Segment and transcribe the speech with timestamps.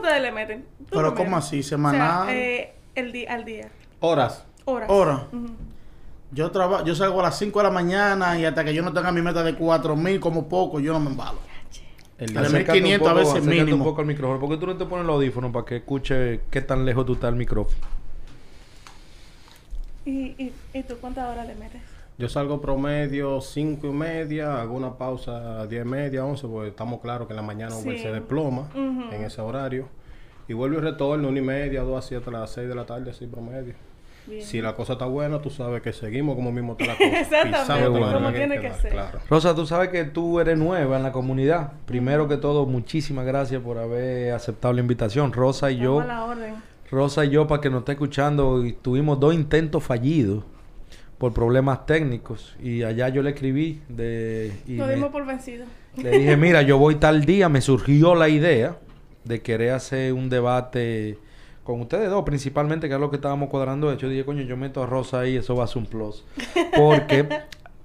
[0.00, 0.64] ustedes le meten?
[0.78, 1.14] Tú Pero.
[1.14, 1.60] ¿cómo así?
[1.60, 2.26] O ¿Semanal?
[2.28, 3.68] sea, eh, el día, al día.
[4.00, 4.44] Horas.
[4.64, 4.88] Horas.
[4.90, 5.26] Hora.
[5.32, 5.48] Ujú.
[6.32, 8.92] Yo trabajo, yo salgo a las 5 de la mañana y hasta que yo no
[8.92, 11.38] tenga mi meta de 4000 como poco, yo no me embalo.
[12.18, 12.42] El día.
[12.42, 13.76] la 1500 a veces mínimo.
[13.78, 14.38] un poco al micrófono.
[14.38, 17.14] ¿Por qué tú no te pones el audífono para que escuche qué tan lejos tú
[17.14, 17.78] estás del micrófono?
[20.04, 21.80] ¿Y, y, ¿Y tú cuántas horas le metes?
[22.20, 26.68] Yo salgo promedio 5 y media, hago una pausa a 10 y media, 11, porque
[26.68, 27.96] estamos claros que en la mañana Sí.
[27.96, 29.88] se desploma en ese horario.
[30.46, 33.10] Y vuelvo y retorno una y media, dos así hasta las 6 de la tarde,
[33.10, 33.72] así promedio.
[34.26, 34.42] Bien.
[34.42, 37.20] Si la cosa está buena, tú sabes que seguimos como mismo está la cosa.
[37.20, 38.92] Exactamente, como nalga tiene que ser.
[38.92, 39.18] Claro.
[39.30, 41.72] Rosa, tú sabes que tú eres nueva en la comunidad.
[41.86, 45.32] Primero que todo, muchísimas gracias por haber aceptado la invitación.
[45.32, 46.54] Rosa y yo, Estamos a la orden.
[46.90, 50.44] Rosa y yo, para que nos esté escuchando, y tuvimos dos intentos fallidos
[51.20, 52.56] por problemas técnicos.
[52.62, 55.66] Y allá yo le escribí de, y Lo dimos por vencido.
[56.02, 57.50] le dije, mira, yo voy tal día.
[57.50, 58.78] Me surgió la idea
[59.24, 61.18] de querer hacer un debate
[61.62, 63.88] con ustedes dos, principalmente, que es lo que estábamos cuadrando.
[63.88, 66.24] De hecho, dije, coño, yo meto a Rosa ahí, eso va a ser un plus.
[66.74, 67.28] Porque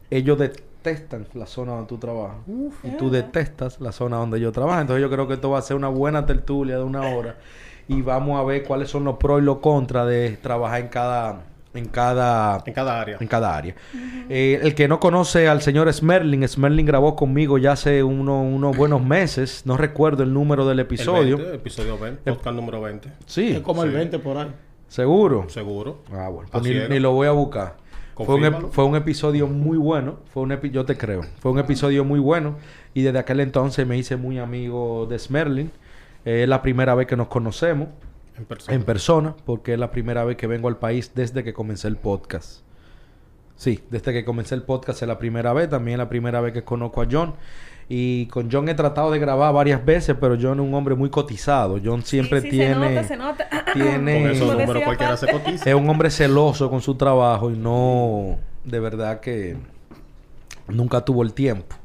[0.09, 2.38] ellos detestan la zona donde tú trabajas.
[2.84, 4.80] y tú detestas la zona donde yo trabajo.
[4.80, 7.36] Entonces, yo creo que esto va a ser una buena tertulia de una hora.
[7.90, 11.42] Y vamos a ver cuáles son los pros y los contras de trabajar en cada...
[11.76, 13.18] En cada En cada área.
[13.20, 13.76] en cada área.
[14.30, 18.76] Eh, el que no conoce al señor Smerling, Smerling grabó conmigo ya hace uno- unos
[18.78, 19.64] buenos meses.
[19.66, 21.38] No recuerdo el número del El episodio.
[21.38, 23.09] 20, episodio 20, podcast número 20.
[23.26, 23.96] Sí, Es como el Sí.
[23.98, 24.48] 20 por ahí.
[24.88, 25.46] seguro.
[25.50, 26.00] Seguro.
[26.12, 26.50] Ah, bueno.
[26.52, 27.76] Pues ni, lo voy a buscar.
[28.16, 30.20] Fue un, fue un episodio muy bueno.
[30.34, 31.22] Fue un epi- yo te creo.
[31.40, 32.56] Fue un episodio muy bueno.
[32.94, 35.70] Y desde aquel entonces me hice muy amigo de Smerling.
[36.23, 37.90] Eh, es la primera vez que nos conocemos
[38.38, 38.75] En persona.
[38.75, 41.97] en persona, porque es la primera vez que vengo al país desde que comencé el
[41.97, 42.61] podcast.
[43.55, 46.52] Sí, desde que comencé el podcast es la primera vez, también es la primera vez
[46.53, 47.36] que conozco a John.
[47.88, 51.09] Y con John he tratado de grabar varias veces, pero John es un hombre muy
[51.09, 51.80] cotizado.
[51.83, 53.03] John siempre Sí, sí, tiene...
[53.03, 53.66] Se nota, se nota.
[53.74, 55.44] tiene- Con esos Como números decía cualquiera se aparte.
[55.45, 55.69] cotiza.
[55.69, 58.38] es un hombre celoso con su trabajo y no...
[58.66, 59.56] De verdad que
[60.68, 61.75] nunca tuvo el tiempo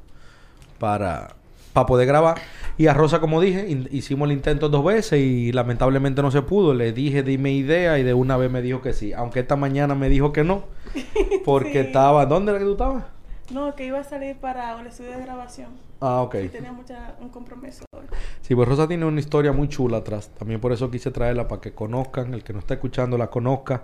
[0.78, 1.37] para,
[1.73, 2.39] para poder grabar.
[2.79, 6.73] Y a Rosa, como dije, hicimos el intento dos veces y lamentablemente no se pudo.
[6.75, 9.13] Le dije, dime idea y de una vez me dijo que sí.
[9.13, 10.65] Aunque esta mañana me dijo que no.
[11.45, 11.79] Porque Sí.
[11.79, 12.27] estaba...
[12.27, 13.05] ¿Dónde era que tú estabas?
[13.53, 15.69] No, que iba a salir para el estudio de grabación.
[16.01, 16.37] Ah, ok.
[16.45, 18.05] Y tenía mucha, un compromiso hoy.
[18.43, 20.31] Sí, pues Rosa tiene una historia muy chula atrás.
[20.39, 23.83] También por eso quise traerla para que conozcan, el que no está escuchando la conozca.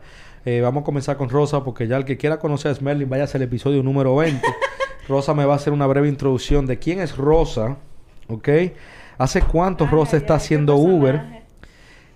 [0.49, 3.25] Eh, vamos a comenzar con Rosa porque ya el que quiera conocer a Smerling, vaya
[3.25, 4.47] al episodio número 20.
[5.09, 7.79] Rosa me va a hacer una breve introducción de quién es Rosa,
[8.29, 8.49] ¿ok?
[9.19, 11.43] ¿Hace cuánto Ay, Rosa ay, está haciendo Uber?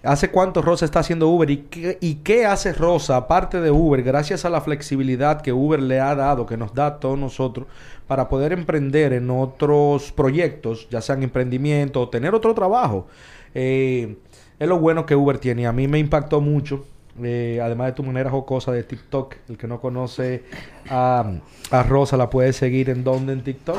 [0.05, 1.51] ¿Hace cuánto Rosa está haciendo Uber?
[1.51, 5.83] ¿Y qué, ¿Y qué hace Rosa, aparte de Uber, gracias a la flexibilidad que Uber
[5.83, 7.67] le ha dado, que nos da a todos nosotros,
[8.07, 13.09] para poder emprender en otros proyectos, ya sean emprendimiento o tener otro trabajo?
[13.57, 14.19] Eh,
[14.61, 15.63] es lo bueno que Uber tiene.
[15.63, 16.85] y A mí me impactó mucho.
[17.23, 20.45] Eh, además de tu manera jocosa de TikTok, el que no conoce
[20.89, 21.31] a,
[21.71, 23.79] a Rosa la puede seguir en donde en TikTok.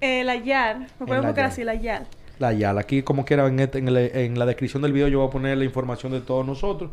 [0.00, 0.78] Eh, la YAL.
[0.80, 2.06] Me En pueden buscar así, la YAL.
[2.38, 2.78] La YAL.
[2.78, 5.30] Aquí, como quiera, en, este- en el- en la descripción del video yo voy a
[5.30, 6.90] poner la información de todos nosotros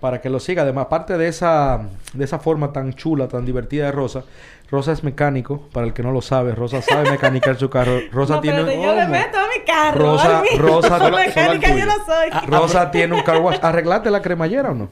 [0.00, 0.62] para que lo siga.
[0.62, 4.24] Además, aparte de esa, de esa forma tan chula, tan divertida de Rosa,
[4.70, 7.98] Rosa es mecánico, para el que no lo sabe, Rosa sabe mecanicar su carro.
[8.12, 9.98] Rosa no, tiene espérate, yo le meto a mi carro.
[10.00, 10.42] Rosa-.
[10.58, 12.30] Rosa- Solo- mecánica, yo no soy.
[12.46, 13.58] Rosa tiene un car wash.
[13.62, 14.90] ¿Arreglaste la cremallera o no?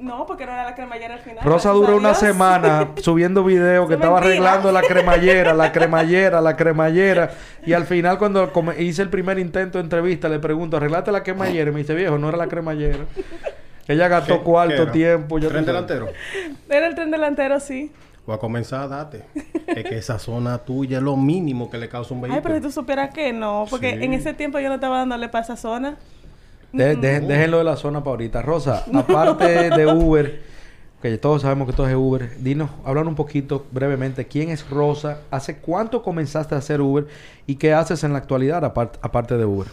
[0.00, 1.44] No, porque no era la cremallera al final.
[1.44, 4.34] Rosa duró una semana subiendo videos que estaba mentira.
[4.50, 7.30] arreglando la cremallera, la cremallera, la cremallera.
[7.66, 11.70] Y al final, cuando hice el primer intento de entrevista, le pregunto, ¿arreglaste la cremallera?
[11.70, 13.04] Y me dice, viejo, no era la cremallera.
[13.86, 15.38] Ella gastó ¿Qué- cuarto tiempo.
[15.38, 16.08] ya ¿Tren delantero?
[16.70, 17.92] Era el tren delantero, sí.
[18.26, 19.24] Voy a comenzar a darte.
[19.66, 22.42] es que esa zona tuya es lo mínimo que le causa un Ay, vehículo.
[22.42, 24.04] pero si tú supieras que no, porque Sí.
[24.04, 25.96] en ese tiempo yo no estaba dándole para esa zona.
[26.72, 28.42] De- de- déjenlo de la zona para ahorita.
[28.42, 30.40] Rosa, aparte de Uber,
[31.02, 35.20] que todos sabemos que todo es Uber, dinos, hablan un poquito brevemente, ¿quién es Rosa?
[35.30, 37.06] ¿Hace cuánto comenzaste a hacer Uber?
[37.46, 39.66] ¿Y qué haces en la actualidad apart- aparte de Uber?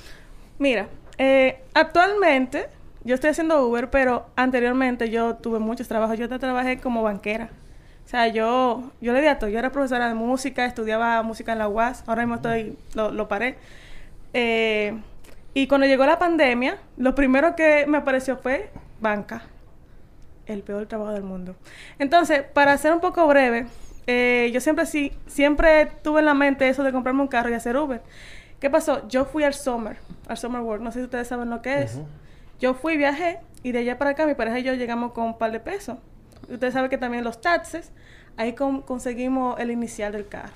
[0.59, 0.87] Mira,
[1.17, 2.67] eh, actualmente
[3.03, 6.17] yo estoy haciendo Uber, pero anteriormente yo tuve muchos trabajos.
[6.17, 7.49] Yo te trabajé como banquera.
[8.05, 9.49] O sea, yo, yo le di a todo.
[9.49, 12.03] Yo era profesora de música, estudiaba música en la UAS.
[12.07, 13.57] Ahora mismo estoy, lo, lo paré.
[14.33, 14.97] Eh,
[15.61, 18.69] y cuando llegó la pandemia, lo primero que me apareció fue
[18.99, 19.41] banca.
[20.45, 21.55] El peor trabajo del mundo.
[21.99, 23.65] Entonces, para ser un poco breve,
[24.05, 27.53] eh, yo siempre sí, siempre tuve en la mente eso de comprarme un carro y
[27.53, 28.01] hacer Uber.
[28.59, 29.07] ¿Qué pasó?
[29.07, 30.81] Yo fui al Summer, al Summer Work.
[30.81, 31.99] No sé si ustedes saben lo que es.
[32.59, 35.37] Yo fui, viajé y de allá para acá mi pareja y yo llegamos con un
[35.37, 35.97] par de pesos.
[36.49, 37.91] Ustedes saben que también los taxes,
[38.37, 40.53] ahí con- conseguimos el inicial del carro.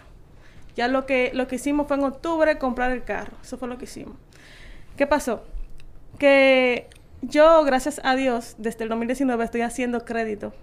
[0.75, 3.33] Ya lo que, lo que hicimos fue en octubre comprar el carro.
[3.43, 4.15] Eso fue lo que hicimos.
[5.01, 5.41] ¿Qué pasó?
[6.19, 6.85] que
[7.23, 10.53] yo, gracias a Dios, desde el 2019 estoy haciendo crédito.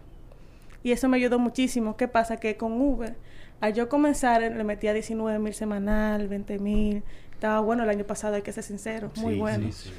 [0.85, 1.97] Y eso me ayudó muchísimo.
[1.97, 2.37] ¿Qué pasa?
[2.37, 3.17] Que con Uber,
[3.61, 7.03] al yo comenzar, le metía 19 mil semanal, 20 mil.
[7.33, 9.11] Estaba bueno el año pasado, hay que ser sincero.
[9.17, 9.73] Muy Sí, bueno.
[9.73, 9.93] sí, sí.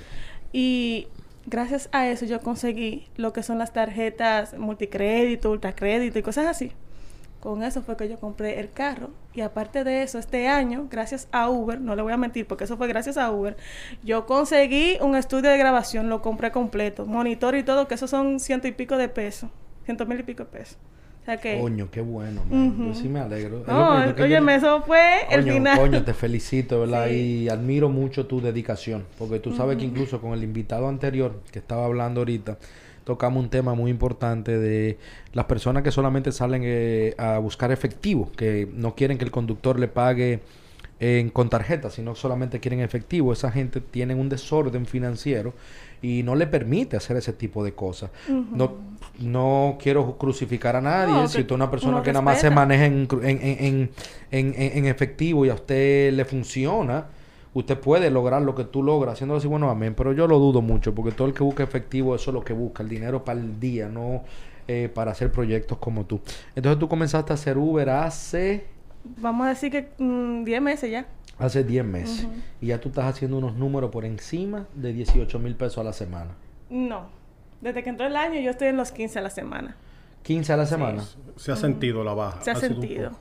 [0.53, 1.07] Y
[1.45, 6.71] gracias a eso yo conseguí lo que son las tarjetas multicrédito, ultracrédito y cosas así.
[7.39, 9.11] Con eso fue que yo compré el carro.
[9.33, 12.65] Y aparte de eso, este año, gracias a Uber, no le voy a mentir porque
[12.65, 13.55] eso fue gracias a Uber,
[14.03, 18.39] yo conseguí un estudio de grabación, lo compré completo, monitor y todo, que eso son
[18.41, 19.49] ciento y pico de pesos,
[19.85, 20.77] ciento mil y pico de pesos.
[21.21, 21.59] O sea que...
[21.61, 22.87] Coño, qué bueno, man.
[22.87, 23.63] Yo sí me alegro.
[23.67, 25.77] No, yo- eso fue el Coño, final.
[25.79, 27.07] coño, te felicito, ¿verdad?
[27.07, 27.43] Sí.
[27.43, 31.59] Y admiro mucho tu dedicación, porque tú sabes que incluso con el invitado anterior que
[31.59, 32.57] estaba hablando ahorita,
[33.09, 34.97] tocamos un tema muy importante de
[35.33, 39.79] las personas que solamente salen eh, a buscar efectivo, que no quieren que el conductor
[39.79, 40.39] le pague
[41.01, 43.33] en- con tarjeta, sino solamente quieren efectivo.
[43.33, 45.53] Esa gente tiene un desorden financiero
[46.01, 48.09] y no le permite hacer ese tipo de cosas.
[48.55, 48.73] No,
[49.19, 51.13] no quiero crucificar a nadie.
[51.13, 53.89] No, si usted es una persona que nada más se maneja en, en-
[54.31, 57.07] en- en efectivo y a usted le funciona,
[57.53, 59.95] usted puede lograr lo que tú logras haciéndolo así, bueno, amén.
[59.95, 62.53] Pero yo lo dudo mucho porque todo el que busca efectivo, eso es lo que
[62.53, 64.23] busca, el dinero para el día, no
[64.67, 66.21] eh, para hacer proyectos como tú.
[66.55, 68.67] Entonces tú comenzaste a hacer Uber hace,
[69.17, 71.07] Vamos a decir que mm, 10 meses ya.
[71.37, 72.27] hace 10 meses
[72.61, 75.93] y ya tú estás haciendo unos números por encima de 18 mil pesos a la
[75.93, 76.31] semana.
[76.69, 77.07] No.
[77.61, 79.75] Desde que entró el año yo estoy en los 15 a la semana.
[80.23, 81.03] 15 a la semana.
[81.37, 82.41] Se ha sentido la baja.
[82.41, 83.11] Se ha sentido.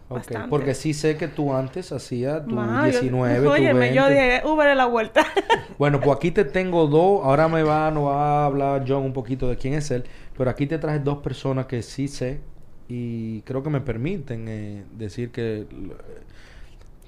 [0.50, 4.22] Porque sí sé que tú antes hacías tu Ma, yo- 19, tu Óyeme, yo 20.
[4.24, 5.24] dije, Uber es la vuelta.
[5.78, 7.24] Bueno, pues aquí te tengo dos.
[7.24, 10.02] Ahora me va, nos va a hablar John un poquito de quién es él.
[10.36, 12.40] Pero aquí te traje dos personas que sí sé
[12.88, 15.66] y creo que me permiten eh, decir que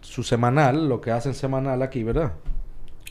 [0.02, 2.32] su semanal, lo que hacen semanal aquí, ¿verdad?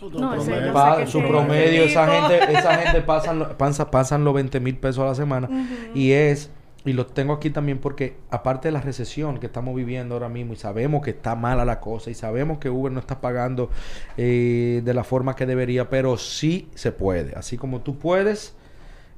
[0.02, 0.66] No, promedio.
[0.68, 4.78] yo Pa- su promedio, esa gente, esa gente pasan, lo- pansa- pasan los 20 mil
[4.78, 5.50] pesos a la semana.
[5.94, 6.52] Y es,
[6.86, 10.54] y lo tengo aquí también porque aparte de la recesión que estamos viviendo ahora mismo
[10.54, 13.70] y sabemos que está mala la cosa y sabemos que Uber no está pagando
[14.16, 17.36] eh, de la forma que debería, pero sí se puede.
[17.36, 18.56] Así como tú puedes,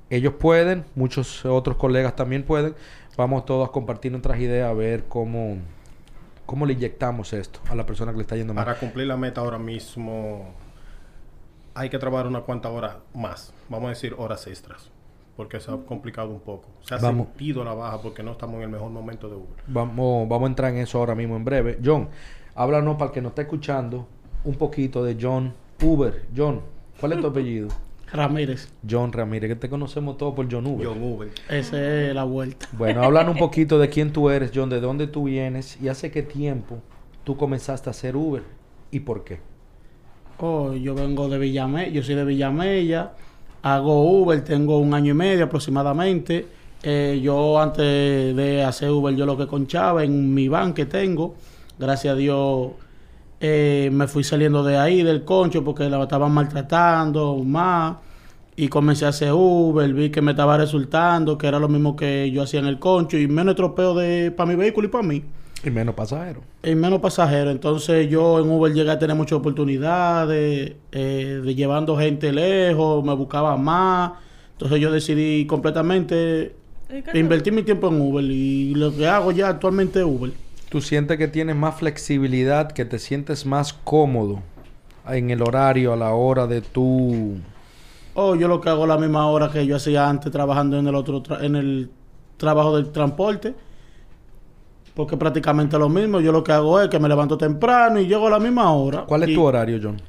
[0.10, 2.74] ellos pueden, muchos otros colegas también pueden.
[3.16, 5.58] Vamos todos a compartir nuestras ideas a ver cómo,
[6.48, 8.66] cómo le inyectamos esto a la persona que le está yendo mal.
[8.66, 10.56] Para cumplir la meta ahora mismo
[11.76, 13.54] hay que trabajar una cuantas horas más.
[13.70, 14.90] Vamos a decir horas extras.
[15.42, 16.70] Porque se ha complicado un poco.
[16.82, 17.30] Se ha Vamos.
[17.30, 19.64] sentido la baja porque no estamos en el mejor momento de Uber.
[19.66, 21.80] Vamos, vamos a entrar en eso ahora mismo en breve.
[21.84, 22.10] John,
[22.54, 24.06] háblanos para el que nos está escuchando
[24.44, 25.52] un poquito de John
[25.82, 26.28] Uber.
[26.38, 26.62] John,
[27.00, 27.70] ¿cuál es tu apellido?
[28.14, 30.86] Ramírez, John Ramírez, que te conocemos todos por John Uber.
[30.86, 31.32] John Uber.
[31.50, 31.78] esa
[32.10, 32.68] es la vuelta.
[32.74, 36.12] Bueno, háblanos un poquito de quién tú eres, John, de dónde tú vienes y hace
[36.12, 36.78] qué tiempo
[37.24, 38.44] tú comenzaste a hacer Uber
[38.92, 39.40] y por qué.
[40.38, 43.14] Oh, yo vengo de Villamella, yo soy de Villamella,
[43.62, 46.48] hago Uber, tengo un año y medio aproximadamente.
[46.84, 51.36] Eh, yo antes de hacer Uber, yo lo que conchaba en mi van que tengo,
[51.78, 52.72] gracias a Dios,
[53.40, 57.98] eh, me fui saliendo de ahí, del concho, porque la estaban maltratando más.
[58.56, 62.30] Y comencé a hacer Uber, vi que me estaba resultando, que era lo mismo que
[62.32, 65.24] yo hacía en el concho, y menos tropeo de para mi vehículo y para mí
[65.64, 66.42] Y menos pasajero.
[66.64, 67.52] y menos pasajeros.
[67.52, 73.14] Entonces yo en Uber llegué a tener muchas oportunidades eh, de llevando gente lejos, me
[73.16, 74.14] buscaba más.
[74.54, 76.56] Entonces yo decidí completamente
[76.90, 80.32] ¿Y qué invertir mi tiempo en Uber y lo que hago ya actualmente es Uber.
[80.70, 84.40] Tú sientes que tienes más flexibilidad, que te sientes más cómodo
[85.08, 87.38] en el horario a la hora de tu...
[88.14, 90.88] O yo lo que hago a la misma hora que yo hacía antes trabajando en
[90.88, 91.90] el otro tra- en el
[92.38, 93.54] trabajo del transporte.
[94.94, 96.20] Porque prácticamente lo mismo.
[96.20, 99.06] Yo lo que hago es que me levanto temprano y llego a la misma hora.
[99.06, 100.02] ¿Cuál es tu horario, John?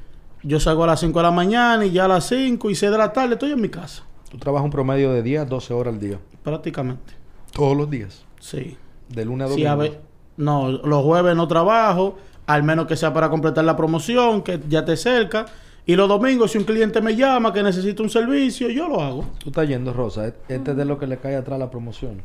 [0.43, 2.91] Yo salgo a las 5 de la mañana y ya a las 5 y 6
[2.91, 4.03] de la tarde estoy en mi casa.
[4.29, 6.19] Tú trabajas un promedio de 10 a 12 horas al día.
[6.43, 7.13] Prácticamente.
[7.53, 8.25] Todos los días.
[8.39, 8.75] Sí.
[9.07, 9.71] De lunes a Sí, domingo.
[9.71, 10.01] a ver,
[10.37, 14.83] no, los jueves no trabajo, al menos que sea para completar la promoción, que ya
[14.83, 15.45] te cerca.
[15.85, 19.25] Y los domingos, si un cliente me llama que necesita un servicio, yo lo hago.
[19.37, 20.27] Tú estás yendo, Rosa.
[20.27, 22.21] E- Este es de lo que le cae atrás la promoción.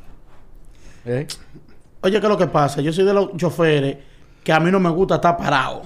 [1.04, 1.26] ¿Eh?
[2.00, 2.80] Oye, ¿qué es lo que pasa?
[2.80, 3.96] Yo soy de los choferes
[4.44, 5.82] que a mí no me gusta estar parado.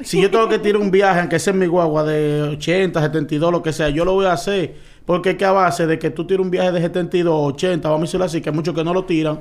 [0.00, 3.50] Si yo tengo que tirar un viaje, aunque sea en mi guagua de 80, 72,
[3.50, 4.76] lo que sea, yo lo voy a hacer.
[5.06, 8.06] Porque que a base de que tú tires un viaje de 72, 80, vamos a
[8.06, 9.40] decirlo así, que muchos que no lo tiran,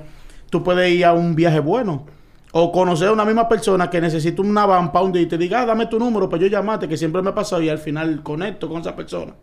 [0.50, 2.06] tú puedes ir a un viaje bueno.
[2.54, 5.62] O conocer a una misma persona que necesita una van un día y te diga,
[5.62, 8.24] ah, dame tu número para yo llamarte, que siempre me ha pasado y al final
[8.24, 9.34] conecto con esa persona.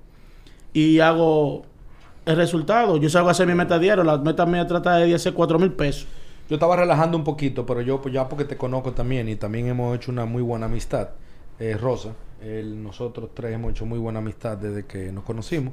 [0.73, 1.63] Y hago
[2.25, 2.97] el resultado.
[2.97, 5.73] Yo salgo a hacer mi meta diaria, la meta mía trata de hacer 4 mil
[5.73, 6.09] pesos.
[6.49, 9.67] Yo estaba relajando un poquito, pero yo pues ya porque te conozco también y también
[9.67, 11.11] hemos hecho una muy buena amistad,
[11.59, 12.15] eh, Rosa.
[12.43, 15.73] Él- nosotros tres hemos hecho muy buena amistad desde que nos conocimos.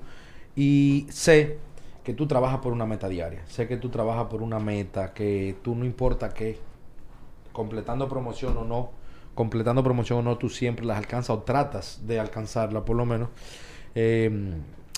[0.56, 1.58] Y sé
[2.04, 3.42] que tú trabajas por una meta diaria.
[3.48, 6.58] Sé que tú trabajas por una meta, que tú no importa qué,
[7.54, 8.92] completando promoción o no,
[9.36, 13.30] completando promoción o no, tú siempre las alcanzas o tratas de alcanzarla por lo menos.
[13.96, 14.32] Eh,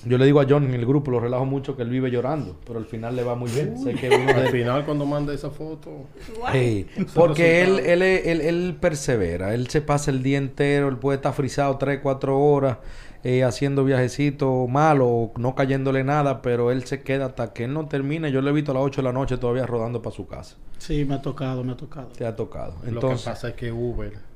[0.06, 2.58] yo le digo a John en el grupo, lo relajo mucho, que él vive llorando,
[2.66, 3.78] pero al final le va muy bien.
[3.78, 6.06] Sé que uno Al final, cuando manda esa foto,
[6.52, 11.18] Sí, porque él, él, él, él persevera, él se pasa el día entero, él puede
[11.18, 12.78] estar frisado 3, 4 horas
[13.24, 17.88] eh, haciendo viajecitos malos, no cayéndole nada, pero él se queda hasta que él no
[17.88, 18.32] termine.
[18.32, 20.58] Yo lo he visto a las 8 de la noche todavía rodando para su casa.
[20.78, 22.10] Sí, me ha tocado, me ha tocado.
[22.10, 22.74] Te ha tocado.
[22.76, 24.34] lo que Entonces, pasa es que Uber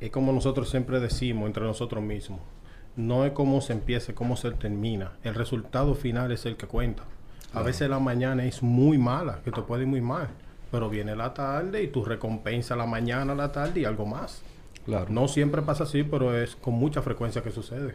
[0.00, 2.40] es como nosotros siempre decimos entre nosotros mismos.
[2.98, 5.12] No es cómo se empieza, cómo se termina.
[5.24, 7.04] El resultado final es el que cuenta.
[7.54, 10.28] A veces la mañana es muy mala, que te puede ir muy mal.
[10.70, 14.42] Pero viene la tarde y tu recompensa la mañana, la tarde y algo más.
[14.84, 15.06] claro.
[15.08, 17.94] No siempre pasa así, pero es con mucha frecuencia que sucede.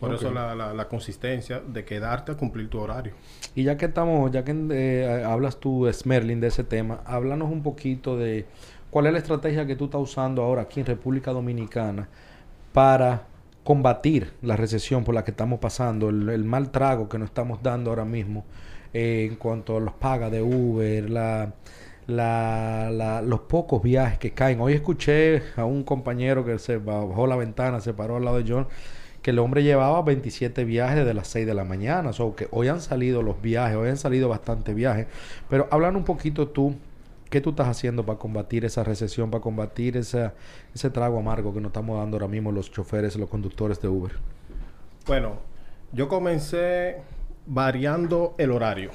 [0.00, 3.12] Por eso la, la- la consistencia de quedarte a cumplir tu horario.
[3.54, 7.62] Y ya que estamos, ya que eh, hablas tú, Smerlin, de ese tema, háblanos un
[7.62, 8.46] poquito de
[8.90, 12.08] cuál es la estrategia que tú estás usando ahora aquí en República Dominicana
[12.72, 13.26] para
[13.70, 17.90] combatir la recesión por la que estamos pasando, el, mal trago que nos estamos dando
[17.90, 18.44] ahora mismo
[18.92, 21.52] eh, en cuanto a los pagas de Uber, la,
[22.08, 24.60] la- la- los pocos viajes que caen.
[24.60, 28.52] Hoy escuché a un compañero que se bajó la ventana, se paró al lado de
[28.52, 28.66] John,
[29.22, 32.10] que el hombre llevaba 27 viajes desde las 6 de la mañana.
[32.18, 35.06] O que hoy han salido los viajes, hoy han salido bastantes viajes.
[35.48, 36.74] Pero hablan un poquito tú,
[37.30, 40.34] ¿qué tú estás haciendo para combatir esa recesión, para combatir esa,
[40.74, 44.12] ese trago amargo que nos estamos dando ahora mismo los choferes, los conductores de Uber?
[45.06, 45.36] Bueno,
[45.92, 46.98] yo comencé
[47.46, 48.90] variando el horario.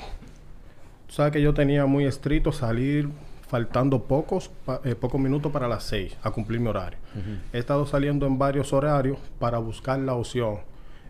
[1.07, 3.09] Tú sabes que yo tenía muy estricto salir
[3.47, 4.51] faltando pocos,
[4.83, 6.99] eh, pocos minutos para las 6 a cumplir mi horario.
[7.53, 10.59] He estado saliendo en varios horarios para buscar la opción.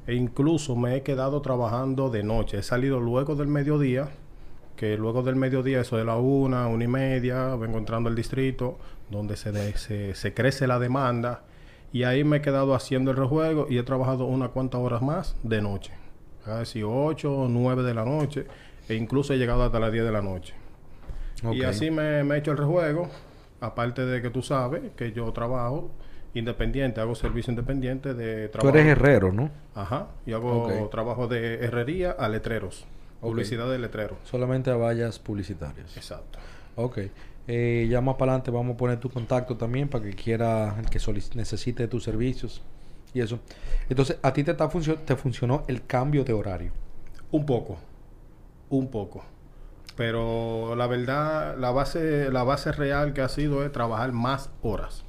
[0.06, 2.60] E incluso me he quedado trabajando de noche.
[2.60, 4.10] He salido luego del mediodía,
[4.76, 8.78] que luego del mediodía, eso de la una, una y media, vengo entrando al distrito,
[9.10, 11.44] donde se, de- se, se crece la demanda.
[11.94, 15.36] Y ahí me he quedado haciendo el rejuego y he trabajado unas cuantas horas más
[15.44, 15.94] de noche.
[16.44, 18.46] Casi 8 o 9 de la noche.
[18.90, 20.54] E incluso he llegado hasta las 10 de la noche.
[21.54, 23.10] Y así me, me he hecho el rejuego.
[23.62, 25.90] Aparte de que tú sabes que yo trabajo
[26.34, 28.78] independiente, hago servicio independiente de Tú trabajo.
[28.78, 29.50] eres herrero, ¿no?
[29.74, 30.08] Ajá.
[30.26, 32.86] Y hago trabajo de herrería a letreros.
[33.22, 34.18] Publicidad de letreros.
[34.24, 35.96] Solamente a vallas publicitarias.
[35.98, 36.40] Exacto.
[36.76, 37.00] Ok.
[37.48, 40.90] Eh, ya más para adelante vamos a poner tu contacto también para que quiera, el
[40.90, 41.00] que
[41.36, 42.62] necesite tus servicios
[43.14, 43.40] y eso.
[43.90, 46.72] Entonces, ¿a ti te, está funcio- te funcionó el cambio de horario?
[47.32, 47.78] Un poco.
[48.70, 49.24] Un poco.
[49.96, 55.04] Pero la verdad, la base, la base real que ha sido es trabajar más horas.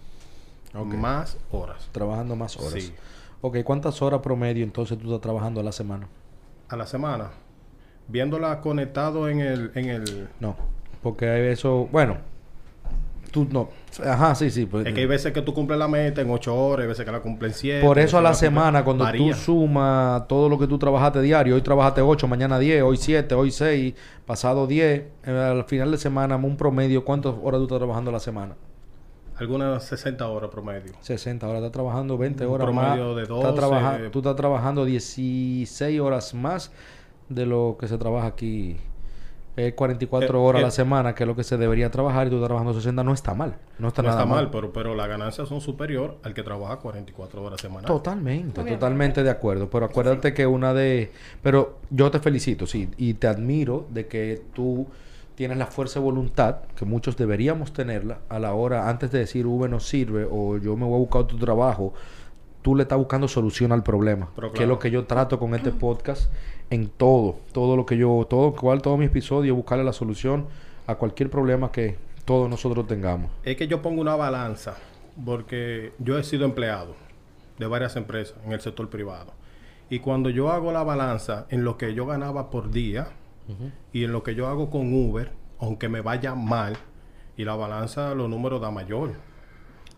[0.75, 1.89] Más horas.
[1.91, 2.75] Trabajando más horas.
[2.83, 2.95] Sí.
[3.41, 6.07] Ok, ¿cuántas horas promedio entonces tú estás trabajando a la semana?
[6.69, 7.31] A la semana.
[8.09, 10.55] Viéndola conectado en el, en el, No,
[11.03, 12.19] porque eso, bueno,
[13.33, 13.69] tú no,
[14.05, 14.65] ajá, sí, sí.
[14.67, 17.05] Pues, Es que hay veces que tú cumples la meta en 8 horas, hay veces
[17.05, 17.87] que la cumples en 7.
[17.87, 19.33] Por eso a la semana, cuando Varía.
[19.35, 23.35] tú sumas todo lo que tú trabajaste diario, hoy trabajaste 8, mañana 10, hoy 7,
[23.35, 23.95] hoy 6,
[24.25, 28.13] pasado 10, eh, al final de semana, un promedio, ¿cuántas horas tú estás trabajando a
[28.13, 28.55] la semana?
[29.39, 30.93] Algunas 60 horas promedio.
[31.01, 33.17] 60, ahora estás trabajando 20 Un horas promedio más.
[33.17, 33.53] de Estás 12.
[33.55, 36.73] trabaja- tú estás trabajando 16 horas más
[37.29, 38.77] de lo que se trabaja aquí.
[39.59, 42.27] Eh, 44 Eh, horas a eh, la semana, que es lo que se debería trabajar,
[42.27, 43.57] y tú trabajando 60, no está mal.
[43.79, 44.45] No está No nada está mal.
[44.45, 47.87] mal, pero, pero las ganancias son superior al que trabaja 44 horas semanales.
[47.89, 48.73] Totalmente, Obviamente.
[48.75, 49.71] totalmente de acuerdo.
[49.71, 51.11] Pero acuérdate que una de...
[51.43, 54.87] Pero yo te felicito, sí, y te admiro de que tú
[55.37, 59.47] tienes la fuerza de voluntad, que muchos deberíamos tenerla, a la hora, antes de decir
[59.47, 61.95] V no sirve o yo me voy a buscar otro trabajo,
[62.61, 64.29] tú le estás buscando solución al problema.
[64.35, 66.31] Pero Que es lo que yo trato con este podcast
[66.71, 70.47] en todo, todo lo que yo, todo, cual, todo mi episodio, buscarle la solución
[70.87, 73.31] a cualquier problema que todos nosotros tengamos.
[73.45, 74.77] Es que yo pongo una balanza,
[75.25, 76.95] porque yo he sido empleado
[77.59, 79.33] de varias empresas en el sector privado.
[79.89, 83.09] Y cuando yo hago la balanza en lo que yo ganaba por día
[83.93, 85.31] y en lo que yo hago con Uber,
[85.61, 86.77] aunque me vaya mal,
[87.37, 89.13] y la balanza, los números da mayor.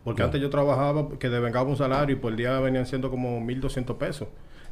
[0.05, 3.97] Porque antes yo trabajaba que devengaba un salario y por día venían siendo como 1.200
[3.97, 4.29] pesos.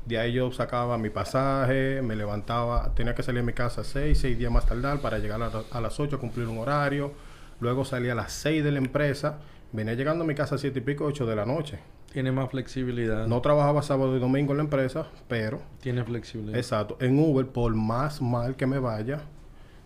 [0.07, 4.17] De ahí yo sacaba mi pasaje, me levantaba, tenía que salir de mi casa 6,
[4.19, 7.13] 6 días más tardar para llegar a, a las 8 a cumplir un horario.
[7.61, 9.39] Luego salía a las 6 de la empresa,
[9.73, 11.81] venía llegando a mi casa a 7 y pico, 8 de la noche.
[12.13, 13.27] Tiene más flexibilidad.
[13.27, 16.57] No trabajaba sábado y domingo en la empresa, pero, Tiene flexibilidad.
[16.57, 19.23] exacto, en Uber, por más mal que me vaya,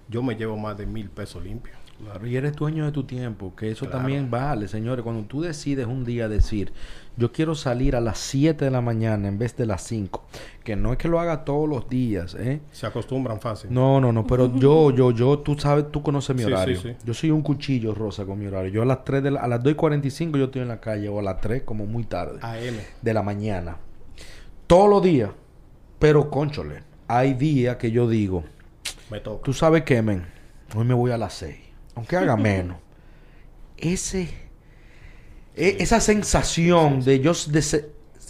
[0.09, 1.77] yo me llevo más de mil pesos limpios.
[2.02, 3.99] Claro, y eres dueño de tu tiempo, que eso Claro.
[3.99, 5.02] también vale, señores.
[5.02, 6.73] Cuando tú decides un día decir,
[7.16, 10.25] yo quiero salir a las 7 de la mañana en vez de las 5,
[10.64, 12.61] que no es que lo haga todos los días, ¿eh?
[12.73, 13.73] Se acostumbran fácil.
[13.73, 16.80] No, no, no, pero yo, yo, yo, tú sabes, tú conoces mi Sí, sí, horario.
[16.80, 16.95] sí.
[17.04, 18.71] Yo soy un cuchillo rosa con mi horario.
[18.73, 20.80] Yo a las 3 de la- a las 2 y 45 yo estoy en la
[20.80, 22.78] calle, o a las 3 como muy tarde AM.
[23.02, 23.76] de la mañana.
[24.66, 25.30] Todos los días.
[25.99, 28.45] Pero, conchole, hay días que yo digo,
[29.11, 29.42] Me toca.
[29.45, 30.25] Tú sabes qué, men.
[30.75, 31.57] Hoy me voy a las 6.
[32.00, 32.78] Aunque haga menos.
[33.76, 34.28] Ese.
[35.54, 37.62] e- esa sensación de yo de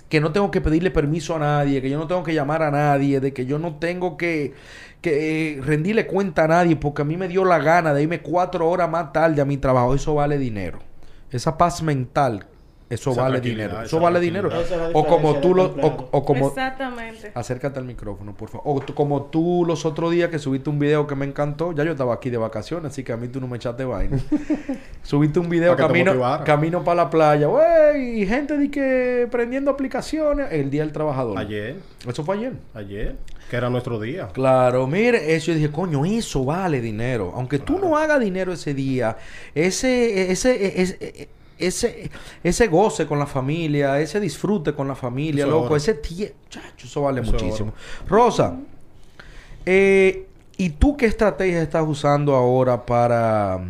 [0.09, 2.71] que no tengo que pedirle permiso a nadie, que yo no tengo que llamar a
[2.71, 4.55] nadie, de que yo no tengo que,
[5.01, 8.21] que eh, rendirle cuenta a nadie porque a mí me dio la gana de irme
[8.21, 9.95] cuatro horas más tarde a mi trabajo.
[9.95, 10.81] Eso vale dinero.
[11.31, 12.47] Esa paz mental,
[12.91, 13.81] eso Esa vale dinero.
[13.83, 14.51] Eso vale dinero.
[14.93, 15.67] O como tú lo...
[15.81, 17.31] O, o como, Exactamente.
[17.35, 18.65] Acércate al micrófono, por favor.
[18.67, 21.85] O tú- como tú los otros días que subiste un video que me encantó, ya
[21.85, 24.19] yo estaba aquí de vacaciones, así que a mí tú no me echaste vaina.
[25.05, 29.71] subiste un video Para camino, camino para la playa, güey, y gente de que prendiendo
[29.71, 31.39] aplicaciones, el día del trabajador.
[31.39, 32.55] Ayer, Eso fue ayer.
[32.75, 33.17] ayer,
[33.49, 34.29] que era nuestro día.
[34.33, 37.33] Claro, mire, eso yo dije, coño, eso vale dinero.
[37.37, 39.17] Aunque tú no hagas dinero ese día,
[39.55, 41.29] ese, ese, ese, ese,
[41.67, 46.01] ese goce con la familia, ese disfrute con la familia, Eso loco, ese
[46.49, 47.73] chacho, eso vale Eso muchísimo.
[48.09, 48.57] Rosa,
[49.67, 50.27] eh,
[50.57, 53.61] ¿y tú qué estrategia estás usando ahora para,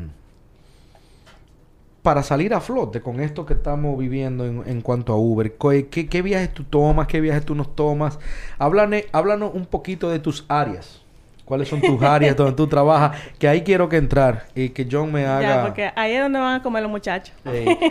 [2.02, 5.56] para salir a flote con esto que estamos viviendo en, en cuanto a Uber?
[5.56, 7.06] ¿Qué, qué, qué viajes tú tomas?
[7.06, 8.18] ¿Qué viajes tú nos tomas?
[8.58, 11.02] Háblame, háblanos un poquito de tus áreas.
[11.50, 13.20] ¿Cuáles son tus áreas donde tú trabajas?
[13.36, 15.56] Que ahí quiero que entrar y que John me haga...
[15.56, 17.34] Ya, porque ahí es donde van a comer los muchachos.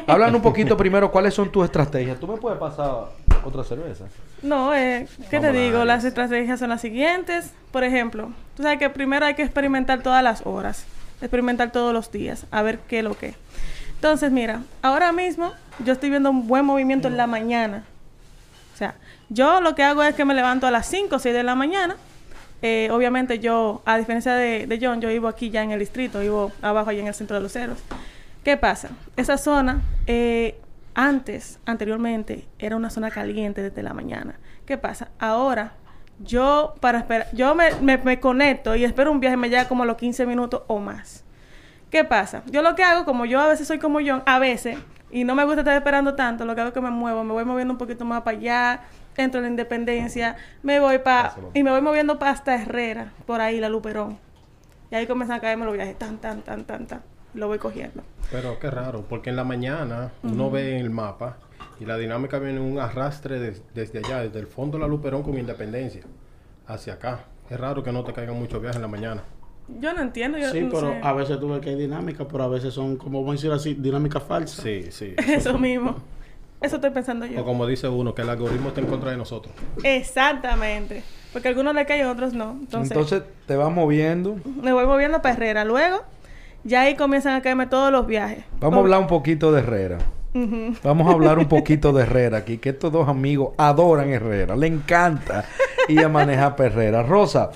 [0.08, 2.18] Háblanos un poquito primero cuáles son tus estrategias.
[2.18, 3.10] ¿Tú me puedes pasar
[3.44, 4.06] otra cerveza?
[4.42, 5.84] No, eh, ¿qué Vamos te digo?
[5.84, 7.52] Las estrategias son las siguientes.
[7.74, 10.86] Por ejemplo, tú sabes que primero hay que experimentar todas las horas,
[11.20, 13.34] experimentar todos los días, a ver qué es lo que.
[13.96, 15.52] Entonces, mira, ahora mismo
[15.84, 17.84] yo estoy viendo un buen movimiento en la mañana.
[18.74, 18.96] O sea,
[19.28, 21.56] yo lo que hago es que me levanto a las 5 o 6 de la
[21.56, 21.98] mañana.
[22.62, 26.20] Eh, obviamente yo, a diferencia de, de John, yo vivo aquí ya en el distrito,
[26.20, 27.78] vivo abajo allá en el centro de los ceros.
[28.44, 28.90] ¿Qué pasa?
[29.16, 30.60] Esa zona, eh,
[30.94, 34.40] antes, anteriormente, era una zona caliente desde la mañana.
[34.66, 35.10] ¿Qué pasa?
[35.20, 35.74] Ahora,
[36.20, 39.84] yo para esperar, yo me, me, me conecto y espero un viaje, me llega como
[39.84, 41.24] a los 15 minutos o más.
[41.90, 42.44] ¿Qué pasa?
[42.48, 44.78] Yo lo que hago, como yo a veces soy como John, a veces,
[45.12, 47.34] y no me gusta estar esperando tanto, lo que hago es que me muevo, me
[47.34, 48.82] voy moviendo un poquito más para allá,
[49.20, 51.36] entro en la Independencia, me voy para...
[51.54, 54.18] Y me voy moviendo para hasta Herrera, por ahí, la Luperón.
[54.92, 57.02] Y ahí comienzan a caerme los viajes, tan, tan, tan, tan, tan.
[57.34, 58.02] Lo voy cogiendo.
[58.32, 61.38] Pero qué raro, porque en la mañana uno ve el mapa
[61.80, 65.22] y la dinámica viene un arrastre des- desde allá, desde el fondo de la Luperón
[65.24, 66.02] con Independencia,
[66.68, 67.26] hacia acá.
[67.50, 69.24] Es raro que no te caigan muchos viajes en la mañana.
[69.80, 71.00] Yo no entiendo, yo Sí, no pero sé.
[71.04, 73.52] a veces tú ves que hay dinámica, pero a veces son, como vamos a decir
[73.52, 74.64] así, dinámicas falsas.
[74.64, 75.14] Sí, sí.
[75.28, 75.96] Eso mismo.
[76.62, 77.46] Eso estoy pensando O yo.
[77.46, 79.54] como dice uno, que el algoritmo está en contra de nosotros.
[79.84, 81.04] Exactamente.
[81.32, 82.52] Porque a algunos le caen y a otros no.
[82.60, 84.38] Entonces, Entonces, te vas moviendo.
[84.62, 85.64] me voy moviendo para Herrera.
[85.64, 86.02] Luego,
[86.64, 88.44] ya ahí comienzan a caerme todos los viajes.
[88.60, 89.98] Vamos a hablar un poquito de Herrera.
[90.84, 94.68] Vamos a hablar un poquito de Herrera aquí, que estos dos amigos adoran Herrera, le
[94.68, 95.46] encanta
[95.88, 97.04] ir a manejar para Herrera.
[97.04, 97.52] Rosa,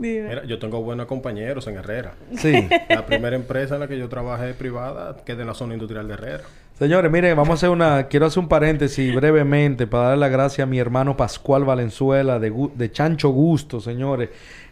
[0.00, 0.28] Dime.
[0.28, 2.14] Mira, yo tengo buenos compañeros en Herrera.
[2.36, 2.68] sí.
[2.88, 6.14] La primera empresa en la que yo trabajé privada queda en la zona industrial de
[6.14, 6.44] Herrera.
[6.78, 10.64] Señores, miren, vamos a hacer una, quiero hacer un paréntesis brevemente para darle las gracias
[10.66, 14.30] a mi hermano Pascual Valenzuela de, Gu- de Chancho Gusto, señores.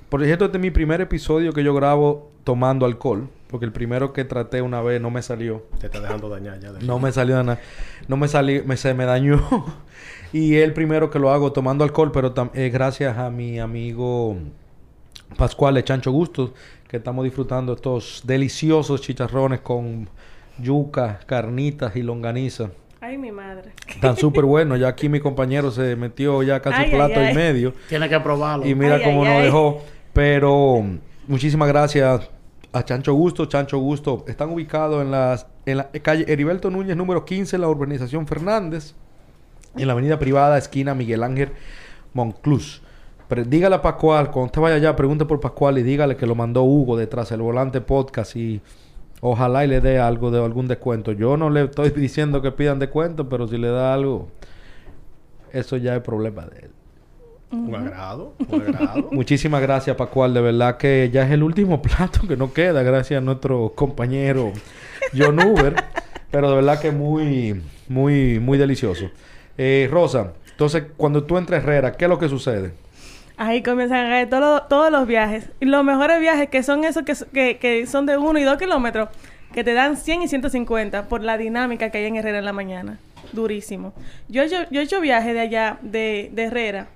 [0.08, 4.14] Por cierto, este es mi primer episodio que yo grabo tomando alcohol, porque el primero
[4.14, 5.64] que traté una vez no me salió.
[5.78, 6.72] Te está dejando dañar ya.
[6.72, 7.60] de- No me salió nada.
[8.08, 9.66] No me salió, me, se me dañó.
[10.32, 13.60] y es el primero que lo hago tomando alcohol, pero tam- eh, gracias a mi
[13.60, 14.38] amigo
[15.36, 16.52] Pascual de Chancho Gustos,
[16.88, 20.08] que estamos disfrutando estos deliciosos chicharrones con
[20.58, 22.70] yuca, carnitas y longaniza.
[23.00, 23.72] Ay, mi madre.
[23.86, 24.80] Están súper buenos.
[24.80, 27.34] Ya aquí mi compañero se metió ya casi Ay, plato ay, y ay.
[27.34, 27.72] medio.
[27.88, 28.66] Tienes que probarlo.
[28.66, 29.44] Y mira Ay, cómo ay, nos ay.
[29.44, 29.82] dejó.
[30.12, 30.84] Pero
[31.28, 32.28] muchísimas gracias
[32.72, 33.46] a Chancho Gusto.
[33.46, 37.68] Chancho Gusto están ubicados en, las, en la calle Heriberto Núñez, número 15, en la
[37.68, 38.94] urbanización Fernández.
[39.76, 41.50] En la avenida privada, esquina Miguel Ángel
[42.14, 42.82] Monclús.
[43.28, 46.34] Pero dígale a Pascual, cuando usted vaya allá, pregunte por Pascual y dígale que lo
[46.34, 48.60] mandó Hugo detrás del volante podcast y
[49.20, 51.12] ojalá y le dé algo de algún descuento.
[51.12, 54.28] Yo no le estoy diciendo que pidan descuento, pero si le da algo,
[55.52, 56.70] eso ya es problema de él.
[57.50, 59.08] Un agrado, un agrado.
[59.12, 60.32] Muchísimas gracias, Pascual.
[60.32, 64.52] De verdad que ya es el último plato que nos queda, gracias a nuestro compañero
[65.16, 65.74] John Uber.
[66.30, 69.10] Pero de verdad que muy, muy, muy delicioso.
[69.56, 72.72] Eh, Rosa, entonces, cuando tú entras a Herrera, ¿qué es lo que sucede?
[73.38, 75.48] Ahí comienzan a caer todo- todos los viajes.
[75.60, 78.42] Y los mejores viajes que son esos que, s- que, que son de 1 y
[78.42, 79.08] 2 kilómetros,
[79.54, 82.52] que te dan 100 y 150 por la dinámica que hay en Herrera en la
[82.52, 82.98] mañana.
[83.32, 83.92] Durísimo.
[84.28, 86.88] Yo, hecho- yo he hecho viajes de allá, de, de Herrera,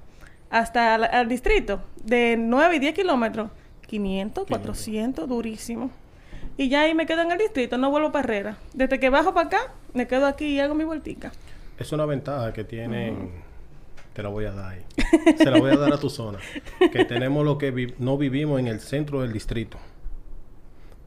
[0.50, 3.50] hasta al, al distrito, de 9 y 10 kilómetros.
[3.86, 5.90] 500, 400, durísimo.
[6.56, 8.56] Y ya ahí me quedo en el distrito, no vuelvo para Herrera.
[8.74, 9.58] Desde que bajo para acá,
[9.94, 11.30] me quedo aquí y hago mi vueltica.
[11.78, 13.30] Es una ventaja que tienen.
[14.12, 14.84] Te la voy a dar ahí.
[15.38, 16.38] Se la voy a dar a tu zona.
[16.92, 19.78] Que tenemos lo que vi- no vivimos en el centro del distrito.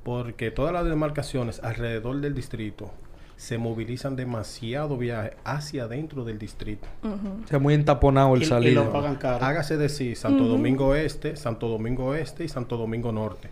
[0.03, 2.91] Porque todas las demarcaciones alrededor del distrito
[3.37, 6.87] se movilizan demasiado viaje hacia adentro del distrito.
[7.03, 9.43] O sea, muy entaponado el Y, y lo pagan caro.
[9.43, 13.49] Hágase decir Santo Domingo Este, Santo Domingo Este y Santo Domingo Norte.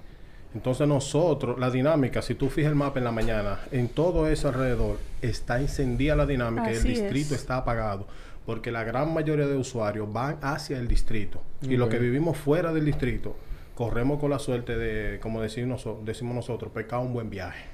[0.55, 4.47] Entonces nosotros, la dinámica, si tú fijas el mapa en la mañana, en todo eso
[4.49, 7.41] alrededor está encendida la dinámica y el distrito es.
[7.41, 8.05] está apagado.
[8.45, 11.41] Porque la gran mayoría de usuarios van hacia el distrito.
[11.61, 13.35] Y los que vivimos fuera del distrito,
[13.73, 17.65] corremos con la suerte de, como decimos, noso- decimos nosotros, pescar un buen viaje.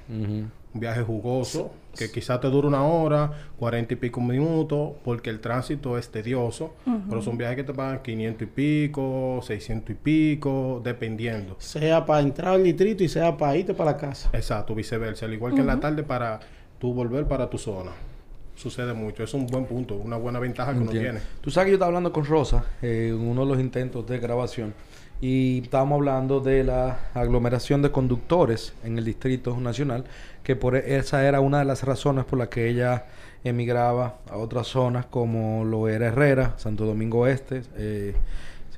[0.72, 5.40] Un viaje jugoso, que quizás te dure una hora, cuarenta y pico minutos, porque el
[5.40, 6.74] tránsito es tedioso,
[7.08, 11.56] pero son viajes que te pagan 500 y pico, 600 y pico, dependiendo.
[11.58, 14.30] Sea para entrar al distrito y sea para irte para la casa.
[14.32, 15.26] Exacto, viceversa.
[15.26, 16.38] Al igual que en la tarde para
[16.78, 17.90] tú volver para tu zona.
[18.54, 19.22] Sucede mucho.
[19.24, 21.18] Es un buen punto, una buena ventaja que uno tiene.
[21.40, 24.18] Tú sabes que yo estaba hablando con Rosa eh, en uno de los intentos de
[24.18, 24.74] grabación
[25.20, 30.04] y estábamos hablando de la aglomeración de conductores en el Distrito Nacional,
[30.42, 33.06] que por e- esa era una de las razones por las que ella
[33.44, 38.14] emigraba a otras zonas como lo era Herrera, Santo Domingo Este, eh,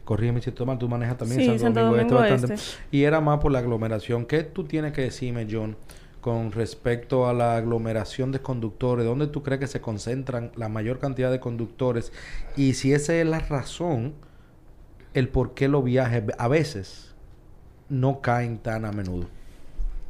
[0.05, 2.55] corrígeme si estoy mal, tú manejas también Sí, Santo, Santo Domingo, Domingo Este bastante.
[2.55, 2.97] Este.
[2.97, 4.27] Y era más por la aglomeración.
[4.27, 5.77] ¿Qué tú tienes que decirme, John,
[6.21, 9.05] con respecto a la aglomeración de conductores?
[9.05, 12.13] ¿Dónde tú crees que se concentran la mayor cantidad de conductores?
[12.57, 14.15] Y si esa es la razón,
[15.15, 17.15] el por qué los viajes a veces
[17.89, 19.27] no caen tan a menudo.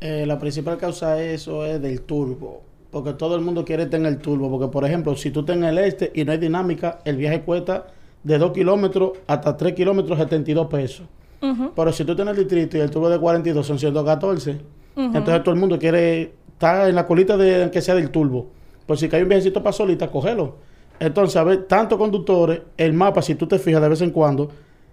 [0.00, 2.62] Eh, la principal causa de eso es del turbo.
[2.90, 4.50] Porque todo el mundo quiere tener el turbo.
[4.50, 7.40] Porque, por ejemplo, si tú estás en el este y no hay dinámica, el viaje
[7.42, 7.86] cuesta
[8.22, 11.06] de 2 kilómetros hasta 3 kilómetros 72 pesos.
[11.40, 11.72] Ujú.
[11.74, 14.60] Pero si tú tienes el distrito y el turbo de 42 son 114,
[14.94, 18.48] entonces todo el mundo quiere estar en la colita de que sea del turbo.
[18.86, 20.56] Pues si cae un viajecito para solita, cógelo.
[21.00, 24.50] Entonces, a ver, tantos conductores, el mapa, si tú te fijas de vez en cuando,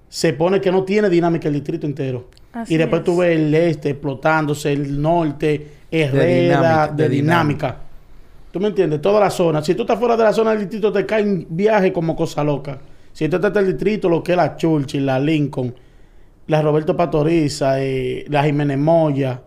[0.10, 2.28] se pone que no tiene dinámica el distrito entero.
[2.52, 3.06] Así y después es.
[3.06, 7.78] tú ves el este explotándose, el norte, Herrera, dinámica, de, de dinámica.
[8.52, 9.00] ¿Tú me entiendes?
[9.02, 9.64] Toda la zona.
[9.64, 12.80] Si tú estás fuera de la zona del distrito, te caen viajes como cosa loca.
[13.14, 15.74] Si tú estás en el distrito, lo que es la Churchill, la Lincoln,
[16.48, 19.42] la Roberto Pastoriza, eh, la Jiménez Moya,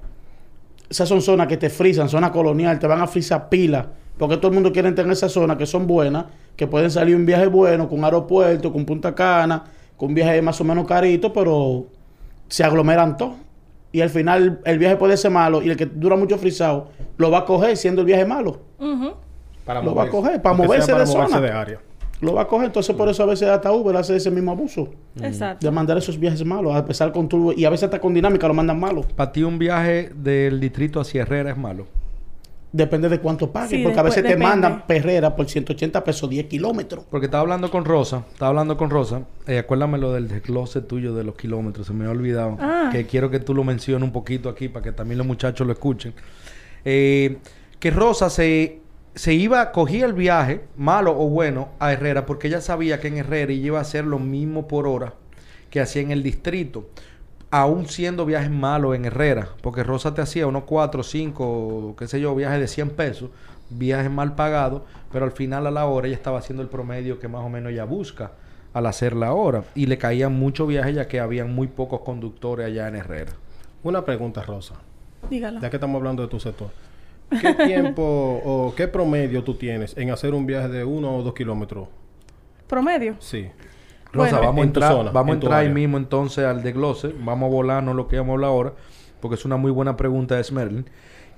[0.88, 3.88] esas son zonas que te frisan, zona colonial, te van a frisar pila.
[4.18, 7.16] Porque todo el mundo quiere entrar en esas zonas que son buenas, que pueden salir
[7.16, 9.64] un viaje bueno, con aeropuerto, con Punta Cana,
[10.02, 11.86] con un viaje más o menos carito, pero
[12.48, 13.34] se aglomeran todos.
[13.92, 16.88] Y al final el viaje puede ser malo y el que dura mucho frisado
[17.18, 18.58] lo va a coger siendo el viaje malo.
[19.64, 21.46] Para Lo va a coger, para Aunque moverse para de moverse zona.
[21.46, 21.78] de área.
[22.20, 22.66] Lo va a coger.
[22.66, 24.88] Entonces por eso a veces hasta Uber hace ese mismo abuso.
[25.20, 25.64] Exacto.
[25.64, 28.48] De mandar esos viajes malos, a empezar con turbo y a veces hasta con dinámica
[28.48, 29.02] lo mandan malo.
[29.14, 31.86] Para ti un viaje del distrito hacia Herrera es malo.
[32.72, 36.46] Depende de cuánto pague, Sí, porque a veces te mandan perrera por 180 pesos 10
[36.46, 37.04] kilómetros.
[37.10, 39.22] Porque estaba hablando con Rosa, estaba hablando con Rosa.
[39.46, 42.56] Eh, acuérdame lo del desglose tuyo de los kilómetros, se me ha olvidado.
[42.58, 42.88] Ah.
[42.90, 45.74] Que quiero que tú lo menciones un poquito aquí para que también los muchachos lo
[45.74, 46.14] escuchen.
[46.86, 47.36] Eh,
[47.78, 48.80] que Rosa se,
[49.14, 53.18] se iba, cogía el viaje, malo o bueno, a Herrera, porque ella sabía que en
[53.18, 55.12] Herrera ella iba a hacer lo mismo por hora
[55.68, 56.88] que hacía en el distrito.
[57.54, 62.18] Aún siendo viajes malos en Herrera, porque Rosa te hacía unos 4, 5, qué sé
[62.18, 63.28] yo, viajes de 100 pesos,
[63.68, 64.80] viajes mal pagados,
[65.12, 67.70] pero al final a la hora ella estaba haciendo el promedio que más o menos
[67.70, 68.32] ella busca
[68.72, 69.64] al hacer la hora.
[69.74, 73.32] Y le caían muchos viajes ya que habían muy pocos conductores allá en Herrera.
[73.82, 74.76] Una pregunta, Rosa.
[75.28, 75.60] Dígalo.
[75.60, 76.70] Ya que estamos hablando de tu sector.
[77.38, 81.34] ¿Qué tiempo o qué promedio tú tienes en hacer un viaje de uno o dos
[81.34, 81.88] kilómetros?
[82.66, 83.16] Promedio.
[83.18, 83.50] Sí.
[84.12, 86.62] Rosa, Bueno, vamos a en entrar, zona, vamos a en entrar ahí mismo entonces al
[86.62, 87.14] desglose.
[87.24, 88.72] Vamos a volarnos lo que vamos a hablar ahora,
[89.20, 90.88] porque es una muy buena pregunta de Smerlin.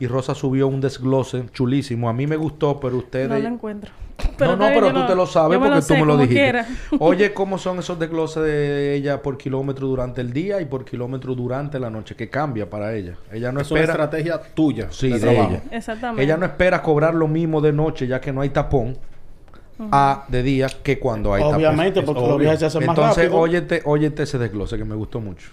[0.00, 2.08] Y Rosa subió un desglose chulísimo.
[2.08, 3.28] A mí me gustó, pero ustedes...
[3.28, 3.92] No lo encuentro.
[4.40, 6.34] no, no, bien, pero tú lo- te lo sabes porque tú sé, me lo dijiste.
[6.34, 6.66] quiera.
[6.98, 11.36] Oye, ¿cómo son esos desgloses de ella por kilómetro durante el día y por kilómetro
[11.36, 12.16] durante la noche?
[12.16, 13.14] Que cambia para ella.
[13.32, 13.92] Ella no es una espera...
[14.04, 15.62] estrategia tuya Sí, de ella.
[15.70, 16.24] Exactamente.
[16.24, 18.98] Ella no espera cobrar lo mismo de noche ya que no hay tapón
[19.78, 21.42] a de día que cuando hay.
[21.42, 23.40] Obviamente, porque los viajes se hacen más Entonces, rápido.
[23.40, 25.50] óyete, óyete ese desglose que me gustó mucho.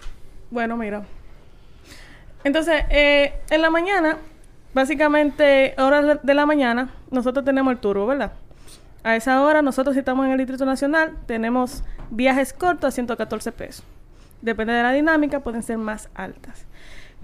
[0.49, 1.03] Bueno, mira.
[2.43, 4.17] Entonces, eh, en la mañana,
[4.73, 8.33] básicamente, horas de la mañana, nosotros tenemos el turbo, ¿verdad?
[9.03, 13.51] A esa hora, nosotros si estamos en el Distrito Nacional, tenemos viajes cortos a 114
[13.51, 13.85] pesos.
[14.41, 16.65] Depende de la dinámica, pueden ser más altas.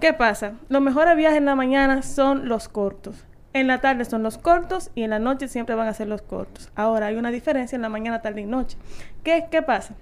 [0.00, 0.52] ¿Qué pasa?
[0.68, 3.24] Los mejores viajes en la mañana son los cortos.
[3.54, 6.22] En la tarde son los cortos y en la noche siempre van a ser los
[6.22, 6.70] cortos.
[6.76, 8.76] Ahora hay una diferencia en la mañana, tarde y noche.
[9.24, 9.94] ¿Qué, qué pasa?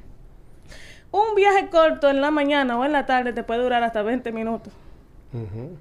[1.12, 4.32] Un viaje corto en la mañana o en la tarde te puede durar hasta 20
[4.32, 4.72] minutos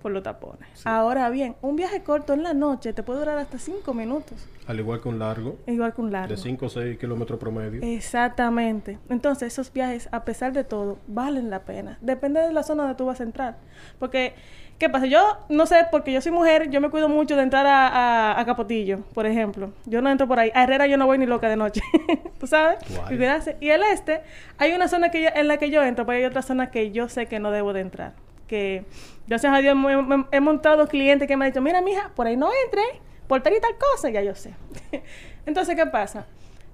[0.01, 0.67] por los tapones.
[0.85, 4.79] Ahora bien, un viaje corto en la noche te puede durar hasta 5 minutos, Al
[4.79, 6.27] igual que un largo, igual que un largo.
[6.27, 7.81] de 5 o 6 kilómetros promedio.
[7.81, 8.97] Exactamente.
[9.07, 11.97] Entonces, esos viajes, a pesar de todo, valen la pena.
[12.01, 13.55] Depende de la zona donde tú vas a entrar.
[13.97, 14.35] Porque,
[14.77, 15.05] ¿qué pasa?
[15.05, 18.39] Yo no sé, porque yo soy mujer, yo me cuido mucho de entrar a, a-
[18.39, 19.71] a Capotillo, por ejemplo.
[19.85, 20.51] Yo no entro por ahí.
[20.53, 21.81] A Herrera yo no voy ni loca de noche.
[22.39, 22.77] ¿Tú sabes?
[22.95, 23.19] Guay.
[23.61, 24.21] Y el este,
[24.57, 26.91] hay una zona que yo- en la que yo entro, pero hay otra zona que
[26.91, 28.13] yo sé que no debo de entrar.
[28.47, 28.85] Que,
[29.27, 32.27] gracias a Dios, me- me- he montado clientes que me han dicho, mira, mija, por
[32.27, 32.83] ahí no entre,
[33.27, 34.53] por tal y tal cosa, ya yo sé.
[35.45, 36.25] Entonces, ¿qué pasa?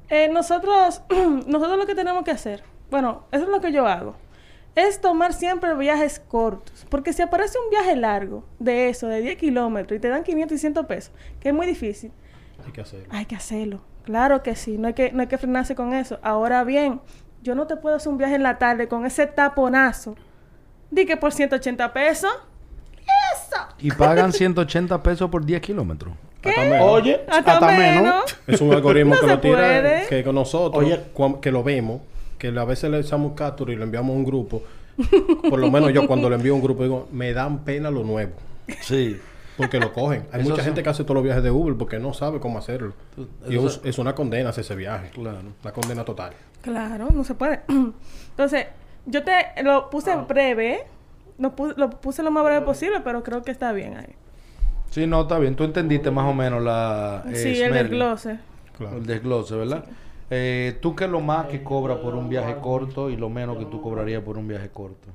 [0.10, 1.02] Eh, nosotros,
[1.48, 4.16] nosotros lo que tenemos que hacer, bueno, eso es lo que yo hago,
[4.76, 6.86] es tomar siempre viajes cortos.
[6.90, 10.56] Porque si aparece un viaje largo de eso, de 10 kilómetros, y te dan 500
[10.56, 12.12] y 100 pesos, que es muy difícil,
[12.66, 13.08] Hay que hacerlo.
[13.12, 13.82] hay que hacerlo.
[14.04, 16.20] Claro que sí, no hay que, no hay que frenarse con eso.
[16.24, 17.02] Ahora bien,
[17.44, 20.16] yo no te puedo hacer un viaje en la tarde con ese taponazo.
[20.90, 22.32] Di que por 180 pesos.
[22.98, 23.58] ¡Eso!
[23.80, 26.14] Y pagan 180 pesos por 10 kilómetros.
[26.44, 26.88] Hasta menos.
[26.88, 28.04] Oye, Hasta, hasta, menos.
[28.04, 28.40] menos.
[28.48, 30.08] Es un algoritmo No que lo tira, puede.
[30.08, 31.00] que con nosotros, Oye.
[31.42, 32.02] que lo vemos,
[32.42, 34.64] que a veces le echamos captura y lo enviamos a un grupo.
[35.50, 38.04] Por lo menos yo cuando le envío a un grupo digo, me dan pena lo
[38.04, 38.32] nuevo.
[38.82, 39.20] Sí.
[39.58, 40.26] Porque lo cogen.
[40.32, 40.66] Hay Eso mucha sí.
[40.70, 42.94] gente que hace todos los viajes de Uber porque no sabe cómo hacerlo.
[43.48, 45.12] Y es, es una condena hacer ese viaje.
[45.12, 45.50] Claro.
[45.64, 46.34] La condena total.
[46.62, 47.62] Claro, no se puede.
[48.32, 48.66] Entonces,
[49.06, 50.86] yo te lo puse breve,
[51.38, 54.16] lo, pu- lo puse lo más breve posible, pero creo que está bien ahí.
[54.90, 55.56] Sí, no, está bien.
[55.56, 57.24] Tú entendiste más o menos la...
[57.28, 57.74] eh, sí, el Smerling.
[57.92, 58.40] desglose.
[58.78, 58.98] Claro.
[58.98, 59.86] El desglose, ¿verdad?
[60.34, 63.58] Eh, ¿Tú qué es lo más que cobras por un viaje corto y lo menos
[63.58, 65.10] que tú cobrarías por un viaje corto?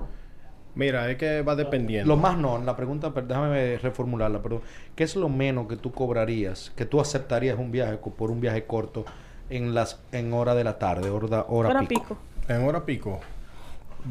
[0.74, 2.14] Mira, es que va dependiendo.
[2.14, 4.61] Lo más no, la pregunta, déjame reformularla, perdón.
[4.94, 8.64] ¿Qué es lo menos que tú cobrarías, que tú aceptarías un viaje por un viaje
[8.64, 9.07] corto
[9.48, 11.88] en las en hora de la tarde, hora, hora, pico?
[11.88, 12.18] pico.
[12.48, 13.20] En hora pico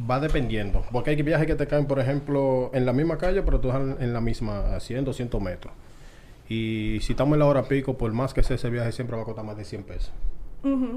[0.10, 0.84] va dependiendo.
[0.92, 4.02] Porque hay viajes que te caen, por ejemplo, en la misma calle, pero tú estás
[4.02, 5.72] en la misma, a 100, 200 metros.
[6.50, 9.22] Y si estamos en la hora pico, por más que sea ese viaje, siempre va
[9.22, 10.12] a costar más de 100 pesos.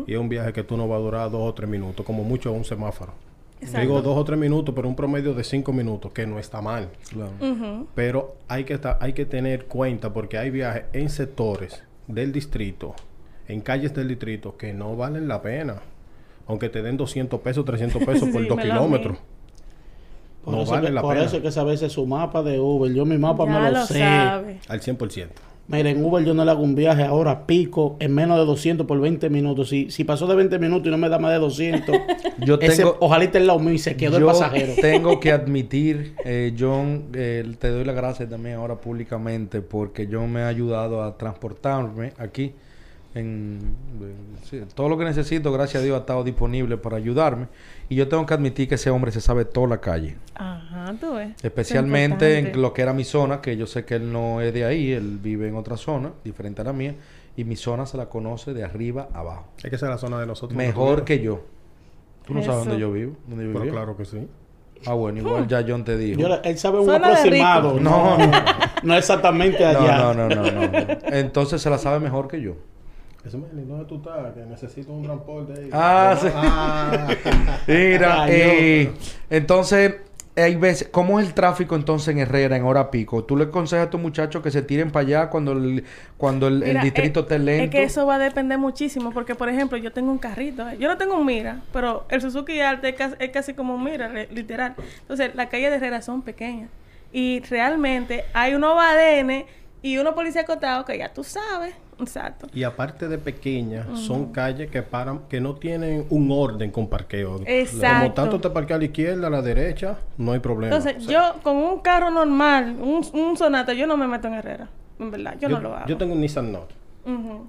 [0.06, 2.24] Y es un viaje que tú no va a durar dos o tres minutos, como
[2.24, 3.12] mucho un semáforo.
[3.60, 3.80] Exacto.
[3.80, 6.90] Digo dos o tres minutos, pero un promedio de cinco minutos, que no está mal.
[7.10, 7.86] Claro.
[7.94, 12.94] Pero hay que, estar- hay que tener cuenta porque hay viajes en sectores del distrito,
[13.48, 15.76] en calles del distrito, que no valen la pena.
[16.46, 19.18] Aunque te den 200 pesos, 300 pesos por Sí, dos kilómetros.
[20.44, 21.26] Por, No vale que, la por pena.
[21.26, 22.92] eso es que esa veces su mapa de Uber.
[22.94, 23.98] Yo mi mapa Ya me lo, lo sé.
[23.98, 24.60] sabe.
[24.68, 25.28] Al 100%.
[25.70, 28.86] Mira, en Uber yo no le hago un viaje ahora pico en menos de 200
[28.86, 29.68] por 20 minutos.
[29.68, 31.94] Si, si pasó de 20 minutos y no me da más de 200,
[32.38, 34.72] Yo ese, tengo- ojalá esté lado mío y se quedó el Yo pasajero.
[34.80, 40.32] tengo que admitir, eh, John, eh, te doy las gracias también ahora públicamente porque John
[40.32, 42.54] me ha ayudado a transportarme aquí.
[43.14, 43.58] En,
[44.00, 47.46] en- sí, todo lo que necesito, gracias a Dios, ha estado disponible para ayudarme.
[47.88, 50.16] Y yo tengo que admitir que ese hombre se sabe toda la calle.
[50.34, 51.30] Ajá, tú ves.
[51.42, 54.64] Especialmente en lo que era mi zona, que yo sé que él no es de
[54.64, 56.94] ahí, él vive en otra zona, diferente a la mía.
[57.36, 59.46] Y mi zona se la conoce de arriba a abajo.
[59.58, 60.56] Es que esa es la zona de nosotros.
[60.56, 61.42] Mejor que yo.
[62.26, 63.16] Tú no sabes dónde yo vivo.
[63.26, 63.72] ¿Dónde yo Pero vivía?
[63.72, 64.28] claro que sí.
[64.86, 66.20] Ah, bueno, igual ya John te dijo.
[66.20, 67.72] Yo él sabe un aproximado.
[67.72, 67.82] rico.
[67.82, 68.30] No, no,
[68.84, 69.98] no exactamente allá.
[69.98, 70.78] No, no, no, no, no.
[71.12, 72.54] Entonces se la sabe mejor que yo.
[73.28, 74.32] Eso me ¿dónde tú estás?
[74.32, 75.68] Que necesito un transporte ahí.
[75.70, 76.28] Ah, sí.
[76.34, 77.08] Ah.
[77.68, 78.92] Mira, Ay, eh,
[79.28, 79.96] entonces,
[80.34, 83.24] hay veces, ¿cómo es el tráfico entonces en Herrera en hora pico?
[83.24, 85.84] ¿Tú le aconsejas a tus muchachos que se tiren para allá cuando el,
[86.16, 87.64] cuando el, distrito es- esté lento?
[87.64, 90.78] Es que eso va a depender muchísimo, porque por ejemplo, yo tengo un carrito, ¿eh?
[90.78, 93.84] yo no tengo un Mira, pero el Suzuki Arte es casi, es casi como un
[93.84, 94.74] Mira, re- literal.
[95.00, 96.70] Entonces, las calles de Herrera son pequeñas
[97.12, 99.44] y realmente hay unos badenes
[99.82, 102.46] y unos policías acotados que ya tú sabes, exacto.
[102.54, 107.40] Y aparte de pequeñas, son calles que paran, que no tienen un orden con parqueo.
[107.46, 108.00] Exacto.
[108.00, 110.76] Como tanto te parquea a la izquierda, a la derecha, no hay problema.
[110.76, 114.28] Entonces, O sea, yo con un carro normal, un, un Sonata, yo no me meto
[114.28, 115.86] en Herrera, en verdad, yo, no lo hago.
[115.86, 116.74] yo tengo un Nissan Note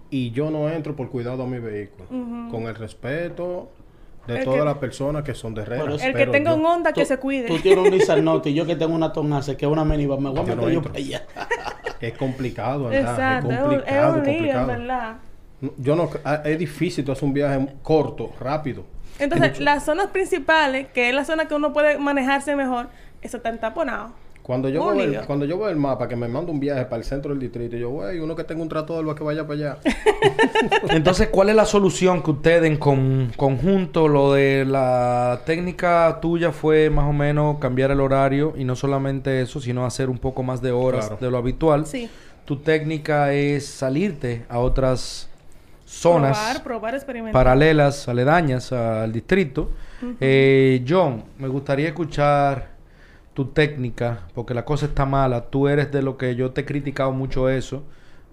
[0.09, 2.07] y yo no entro por cuidado a mi vehículo.
[2.49, 3.69] Con el respeto
[4.33, 5.93] de todas que- las personas que son de Herrera.
[6.01, 7.47] El que tenga yo- un Honda que Tú- se cuide.
[7.47, 10.21] Tú tienes un Nissan Note y yo que tengo una Tonase que es una minivan.
[10.23, 11.23] Me voy a no meter yo para allá.
[12.01, 14.67] Es complicado, andar, Exacto, Es es un, es complicado, un complicado.
[14.67, 15.15] verdad.
[15.77, 18.85] Yo no, ah, es difícil tú hacer un viaje corto, rápido.
[19.19, 22.87] Entonces, las zonas principales, que es la zona que uno puede manejarse mejor,
[23.21, 24.11] eso está entaponado.
[24.49, 26.97] Cuando yo, veo el, cuando yo veo el mapa que me manda un viaje para
[26.97, 29.53] el centro del distrito, yo, güey, uno que tenga un trato de que vaya para
[29.53, 29.77] allá.
[30.89, 36.51] Entonces, ¿cuál es la solución que ustedes en con- conjunto, lo de la técnica tuya
[36.51, 40.41] fue más o menos cambiar el horario y no solamente eso, sino hacer un poco
[40.41, 41.23] más de horas Claro.
[41.23, 41.85] de lo habitual?
[41.85, 42.09] Sí.
[42.45, 45.29] Tu técnica es salirte a otras
[45.85, 47.33] zonas Probar, probar, experimentar.
[47.33, 49.69] paralelas, aledañas al distrito.
[50.19, 52.68] Eh, John, me gustaría escuchar
[53.39, 55.45] tu técnica, porque la cosa está mala.
[55.45, 57.83] Tú eres de lo que yo te he criticado mucho eso,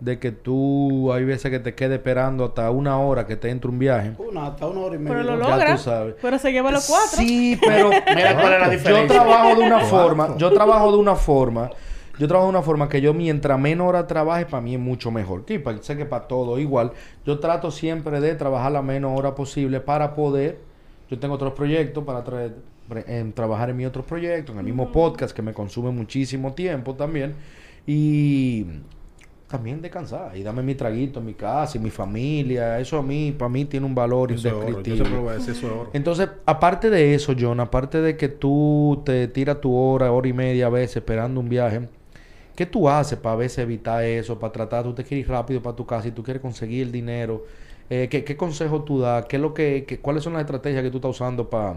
[0.00, 3.70] de que tú hay veces que te quedes esperando hasta una hora que te entre
[3.70, 4.14] un viaje.
[4.18, 5.16] Una, hasta una hora y media.
[5.22, 6.16] Pero lo Ya tú sabes.
[6.20, 7.18] Pero se lleva los cuatro.
[7.18, 11.14] Sí, pero Mira cuál es la yo trabajo de una forma, yo trabajo de una
[11.14, 11.70] forma,
[12.18, 15.12] yo trabajo de una forma que yo mientras menos hora trabaje para mí es mucho
[15.12, 15.44] mejor.
[15.46, 16.90] Sí, pa- sé que para todo igual.
[17.24, 20.58] Yo trato siempre de trabajar la menos hora posible para poder.
[21.08, 22.56] Yo tengo otros proyectos para traer,
[23.06, 26.94] en trabajar en mis otros proyectos, en el mismo podcast que me consume muchísimo tiempo
[26.94, 27.34] también
[27.86, 28.66] y
[29.48, 32.80] también descansar y dame mi traguito en mi casa y mi familia.
[32.80, 34.62] Eso a mí, para mí tiene un valor Eso es oro.
[34.62, 34.96] Yo indescriptible.
[35.04, 35.90] siempre voy a decir eso es oro.
[35.92, 40.32] Entonces, aparte de eso, John, aparte de que tú te tiras tu hora, hora y
[40.32, 41.88] media a veces esperando un viaje,
[42.56, 45.62] ¿qué tú haces para a veces evitar eso, para tratar, tú te quieres ir rápido
[45.62, 47.44] para tu casa y tú quieres conseguir el dinero?
[47.88, 49.26] Eh, ¿qué, qué consejo tú das?
[49.26, 51.76] ¿Qué es lo que, qué- ¿Cuáles son las estrategias que tú estás usando para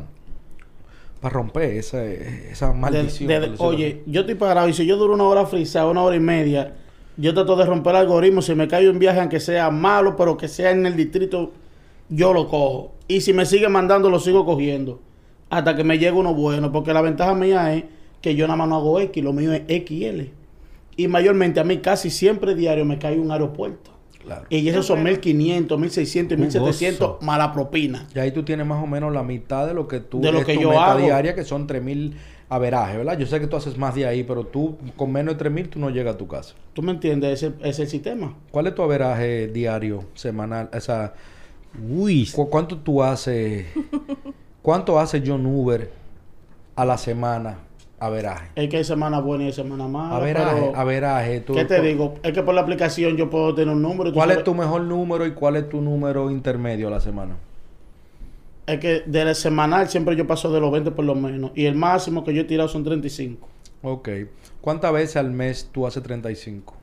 [1.19, 3.27] para romper esa, esa maldición?
[3.27, 6.19] de- oye, yo estoy parado y si yo duro una hora frisada, una hora y
[6.19, 6.75] media,
[7.17, 8.41] yo trato de romper el algoritmo.
[8.41, 11.51] Si me cae un viaje, aunque sea malo, pero que sea en el distrito,
[12.09, 12.93] yo lo cojo.
[13.07, 14.99] Y si me sigue mandando, lo sigo cogiendo.
[15.49, 16.71] Hasta que me llegue uno bueno.
[16.71, 17.83] Porque la ventaja mía es
[18.21, 20.29] que yo nada más no hago X, lo mío es XL.
[20.95, 23.91] Y mayormente a mí casi siempre diario me cae un aeropuerto.
[24.29, 24.45] Claro.
[24.49, 25.09] Y esos son bueno.
[25.17, 27.25] 1500, 1600 y Un 1700 gozo.
[27.25, 28.07] mala propina.
[28.13, 30.45] Y ahí tú tienes más o menos la mitad de lo que tú De lo
[30.45, 30.99] que tu yo meta hago.
[30.99, 32.15] diaria, que son 3000
[32.47, 33.17] averajes, ¿verdad?
[33.17, 35.79] Yo sé que tú haces más de ahí, pero tú con menos de 3000 tú
[35.79, 36.55] no llegas a tu casa.
[36.73, 37.41] ¿Tú me entiendes?
[37.43, 38.35] Ese ese es el sistema.
[38.51, 40.69] ¿Cuál es tu averaje diario, semanal?
[40.73, 41.13] O sea,
[41.89, 42.27] Uy.
[42.33, 43.65] ¿cu- ¿cuánto tú haces?
[44.61, 45.91] ¿Cuánto hace John Uber
[46.75, 47.59] a la semana?
[47.99, 48.49] Averaje.
[48.55, 50.15] Es que hay semana buena y hay semana mala.
[50.15, 51.43] Averaje, averaje.
[51.43, 52.15] ¿Qué te digo?
[52.23, 54.13] Es que por la aplicación yo puedo tener un número.
[54.13, 57.35] ¿Cuál es tu mejor número y cuál es tu número intermedio a la semana?
[58.65, 61.51] Es que del semanal siempre yo paso de los 20 por lo menos.
[61.55, 63.47] Y el máximo que yo he tirado son 35.
[63.81, 64.09] Ok.
[64.61, 66.75] ¿Cuántas veces al mes tú haces 35?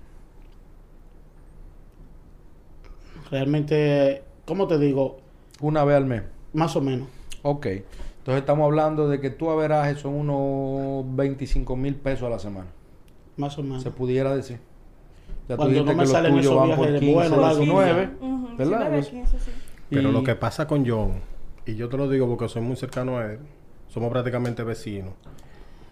[3.31, 5.19] Realmente, ¿cómo te digo?
[5.61, 6.23] Una vez al mes.
[6.53, 7.09] Más o menos.
[7.43, 7.67] Ok.
[8.27, 12.67] Entonces estamos hablando de que tu averaje son unos 25 mil pesos a la semana.
[13.37, 13.85] Más o menos.
[13.85, 14.59] Se pudiera decir.
[15.49, 17.15] Ya tú Cuando dijiste no me que los salen tuyos esos van por de 15,
[17.15, 18.91] bueno, largo, 19, Ujú, ¿verdad?
[18.91, 19.51] 19, Pues- 15, sí.
[19.91, 21.21] Pero y- lo que pasa con John,
[21.67, 23.39] y yo te lo digo porque soy muy cercano a él,
[23.87, 25.13] somos prácticamente vecinos,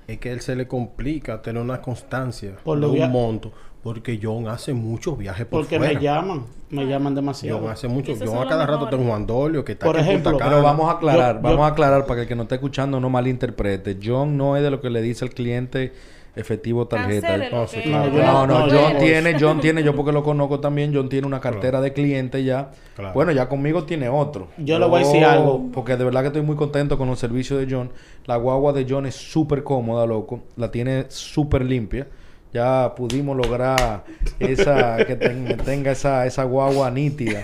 [0.06, 4.18] es que a él se le complica tener una constancia Por de un monto, porque
[4.22, 5.94] John hace muchos viajes por Porque fuera.
[5.94, 6.44] me llaman.
[6.70, 7.60] Me llaman demasiado.
[7.60, 8.12] John hace mucho.
[8.12, 10.88] Esos John a cada rato tengo Juan Dolio que está Por aquí ejemplo, Pero vamos
[10.88, 13.10] a aclarar, Yo- vamos yo- a aclarar para que el que no esté escuchando no
[13.10, 13.98] malinterprete.
[14.02, 15.92] John no es de lo que le dice al cliente
[16.36, 17.28] efectivo tarjeta.
[17.28, 18.46] Cancélelo, No, sí, claro.
[18.46, 21.84] No, John tiene, John tiene, yo porque lo conozco también, John tiene una cartera Claro.
[21.84, 22.70] de clientes ya.
[22.96, 23.14] Claro.
[23.14, 24.48] Bueno, ya conmigo tiene otro.
[24.58, 25.70] Yo le voy a decir algo.
[25.72, 27.90] Porque de verdad que estoy muy contento con los servicios de John.
[28.26, 30.42] La guagua de John es súper cómoda, loco.
[30.56, 32.06] La tiene súper limpia.
[32.52, 34.04] Ya pudimos lograr
[34.38, 37.42] esa que ten- tenga esa, esa guagua nítida.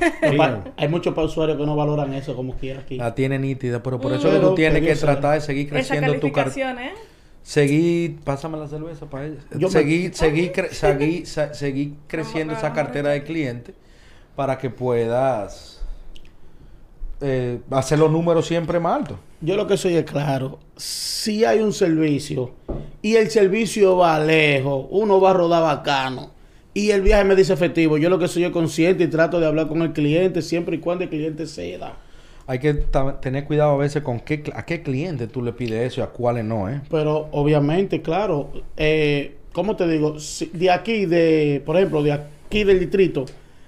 [0.76, 2.96] Hay muchos usuarios que no valoran eso como quiera aquí.
[2.96, 4.14] La tiene nítida, pero por Mm.
[4.14, 6.86] eso es que tú tienes que tratar de seguir Esa creciendo tu cartera.
[6.86, 6.92] ¿eh?
[7.42, 9.28] Seguir, pásame la cerveza para.
[9.54, 9.70] Yo me-
[10.14, 13.74] seguir, cre- seguir, sa- seguir creciendo esa cartera de clientes
[14.36, 15.80] para que puedas
[17.20, 19.18] eh, hacer los números siempre más altos.
[19.40, 20.58] Yo lo que soy es claro.
[20.76, 22.52] Si hay un servicio
[23.02, 26.30] y el servicio va lejos, uno va a rodar bacano
[26.74, 29.46] y el viaje me dice efectivo, yo lo que soy es consciente y trato de
[29.46, 31.96] hablar con el cliente siempre y cuando el cliente ceda.
[32.50, 32.74] Hay que
[33.22, 36.08] tener cuidado a veces con qué, a qué cliente tú le pides eso y a
[36.08, 36.80] cuáles no, ¿eh?
[36.90, 40.18] Pero obviamente, claro, eh, ¿cómo te digo?
[40.18, 43.24] Si- de aquí, de, por ejemplo, de aquí del distrito,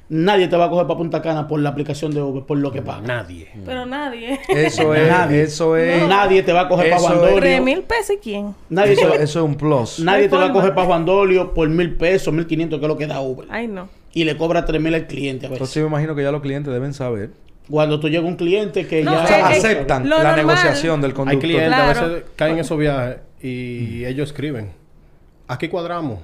[0.08, 2.72] nadie te va a coger para Punta Cana por la aplicación de Uber, por lo
[2.72, 3.02] que paga.
[3.06, 3.46] Nadie.
[3.64, 4.40] Pero nadie.
[4.48, 5.42] Eso es, Nadie.
[5.42, 7.36] eso es, Nadie te va a coger para Juan Dolio.
[7.36, 8.52] ¿Tres mil pesos y quién?
[8.68, 10.00] Nadie, eso, eso es un plus.
[10.00, 12.88] nadie te va a coger para Juan Dolio por mil pesos, mil quinientos, que es
[12.88, 13.46] lo que da Uber.
[13.48, 13.88] Ay, no.
[14.12, 15.60] Y le cobra tres mil al cliente a veces.
[15.60, 17.30] Entonces yo me imagino que ya los clientes deben saber.
[17.70, 19.24] Cuando tú llega un cliente que No, ya...
[19.24, 20.36] O sea, aceptan la normal.
[20.36, 21.40] negociación del Hay conductor.
[21.42, 22.00] clientes Claro.
[22.00, 24.70] a veces caen en esos viajes y ellos escriben.
[25.52, 26.18] Aquí cuadramos.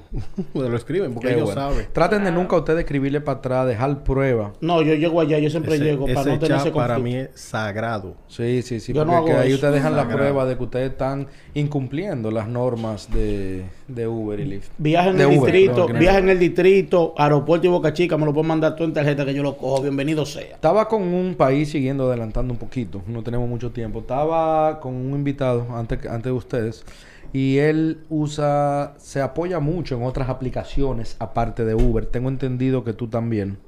[0.54, 1.60] Me lo escriben porque Qué ellos bueno.
[1.70, 1.86] saben.
[1.92, 4.52] Traten de nunca ustedes escribirle para atrás, dejar prueba.
[4.62, 6.94] No, yo llego allá, yo siempre Ese, llego para ese no tener chat ese para
[6.94, 7.18] conflicto.
[7.18, 8.14] mí es sagrado.
[8.28, 8.92] Sí, sí, sí.
[8.94, 9.56] Yo no porque hago que ahí eso.
[9.56, 14.44] ustedes dejan la prueba de que ustedes están incumpliendo las normas de, de Uber y
[14.46, 14.70] Lyft.
[14.78, 17.92] Viaje en De el Uber, distrito, no, no- viaje en el distrito, aeropuerto y Boca
[17.92, 20.54] Chica, me lo pueden mandar tú en tarjeta que yo lo cojo, bienvenido sea.
[20.54, 23.98] Estaba con un país siguiendo adelantando un poquito, no tenemos mucho tiempo.
[24.00, 26.84] Estaba con un invitado antes, antes de ustedes
[27.32, 32.06] y él usa, se apoya mucho en otras aplicaciones aparte de Uber.
[32.06, 33.58] Tengo entendido que tú también.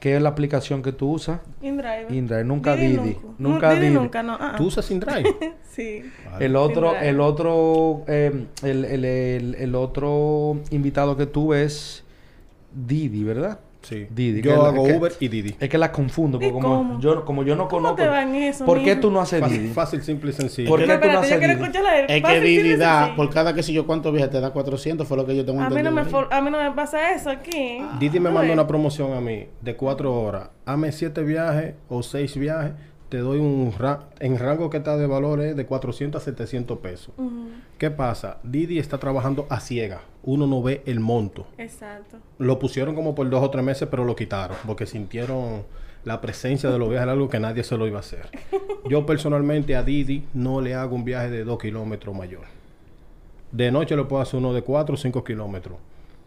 [0.00, 1.40] ¿Qué es la aplicación que tú usas?
[1.60, 2.10] InDriver.
[2.10, 2.96] InDriver, nunca Didi.
[2.96, 3.94] Nunca, Nunca Didi Didi.
[3.94, 4.36] nunca, no.
[4.40, 4.54] ah.
[4.56, 5.24] ¿Tú usas InDrive?
[5.70, 6.02] Sí.
[6.40, 7.08] El otro, InDrive.
[7.10, 12.02] el otro, eh, el, el, el, el otro invitado que tuve es
[12.74, 13.60] Didi, ¿verdad?
[13.82, 14.06] Sí.
[14.10, 15.56] Didi, que Yo la- hago que- Uber y Didi.
[15.58, 17.00] Es que la confundo, porque ¿Y como cómo?
[17.00, 17.96] yo, como yo no ¿Cómo conozco.
[18.02, 19.72] te va en eso, ¿Por qué tú no haces Fácil, Didi?
[19.72, 20.68] fácil, simple y sencillo.
[20.68, 21.52] ¿Por qué tú no yo haces Didi?
[22.08, 25.16] Es que Didi da, por cada que si yo cuántos viajes te da 400, fue
[25.16, 26.04] lo que yo tengo A mí, no entendido.
[26.04, 27.78] me for- a mí no me pasa eso aquí.
[27.98, 30.50] Didi me mandó una promoción a mí de cuatro horas.
[30.66, 32.72] Hame siete viajes o seis viajes.
[33.10, 37.12] Te doy un ra- en rango que está de valores de 400 a 700 pesos.
[37.76, 38.38] ¿Qué pasa?
[38.44, 40.00] Didi está trabajando a ciega.
[40.22, 41.46] Uno no ve el monto.
[41.58, 42.16] Exacto.
[42.38, 45.64] Lo pusieron como por dos o tres meses, pero lo quitaron porque sintieron
[46.04, 48.28] la presencia de los viajes, algo que nadie se lo iba a hacer.
[48.88, 52.42] Yo personalmente a Didi no le hago un viaje de dos kilómetros mayor.
[53.52, 55.78] De noche le puedo hacer uno de cuatro o cinco kilómetros.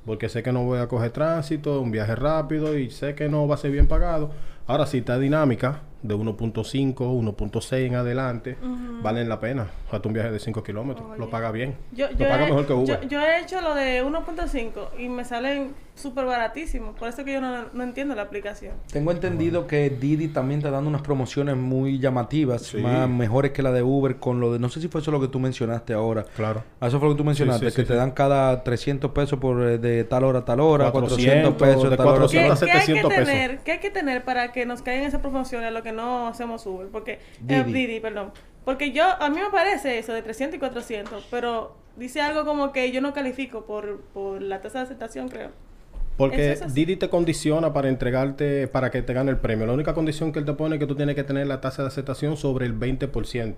[0.06, 3.48] Porque sé que no voy a coger tránsito, un viaje rápido y sé que no
[3.48, 4.32] va a ser bien pagado.
[4.68, 8.58] Ahora, si está dinámica, de 1.5, 1.6 en adelante,
[9.02, 9.68] valen la pena.
[9.92, 11.18] Hasta un viaje de 5 kilómetros.
[11.18, 11.76] Lo paga bien.
[11.94, 13.02] Yo, lo yo paga he, mejor que Uber.
[13.02, 16.96] Yo, yo he hecho lo de 1.5 y me salen súper baratísimos.
[16.98, 18.74] Por eso que yo no, no entiendo la aplicación.
[18.92, 22.78] Tengo entendido que Didi también está dando unas promociones muy llamativas, Sí.
[22.78, 25.22] más mejores que la de Uber, con lo de, no sé si fue eso lo
[25.22, 26.26] que tú mencionaste ahora.
[26.36, 26.64] Claro.
[26.82, 27.98] Ah, Eso fue lo que tú mencionaste, Sí, sí, que sí, te sí.
[28.00, 31.90] dan cada 300 pesos por eh, de tal hora a tal hora, 400, 400, pesos
[31.92, 32.66] de tal hora a tal ¿Qué, 400 hora.
[32.66, 33.28] a qué hay que 700 pesos.
[33.30, 33.60] tener?
[33.60, 36.88] ¿Qué hay que tener para que nos caigan esas promociones lo que no hacemos Uber?
[36.88, 38.00] Porque eh, Didi.
[38.00, 38.32] Perdón.
[38.64, 42.72] Porque yo a mí me parece eso de 300 y 400, pero dice algo como
[42.72, 45.50] que yo no califico por, por la tasa de aceptación, creo.
[46.18, 46.74] Porque es.
[46.74, 49.66] Didi te condiciona para entregarte, para que te gane el premio.
[49.66, 51.82] La única condición que él te pone es que tú tienes que tener la tasa
[51.82, 53.56] de aceptación sobre el 20%.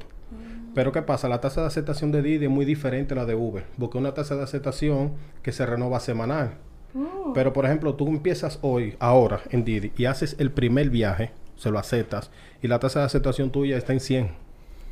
[0.74, 1.30] Pero ¿qué pasa?
[1.30, 3.64] La tasa de aceptación de Didi es muy diferente a la de Uber.
[3.80, 6.56] Porque es una tasa de aceptación que se renova semanal.
[6.96, 7.34] Mm.
[7.34, 11.70] Pero, por ejemplo, tú empiezas hoy, ahora, en Didi, y haces el primer viaje, se
[11.70, 12.32] lo aceptas,
[12.62, 14.30] y la tasa de aceptación tuya está en 100,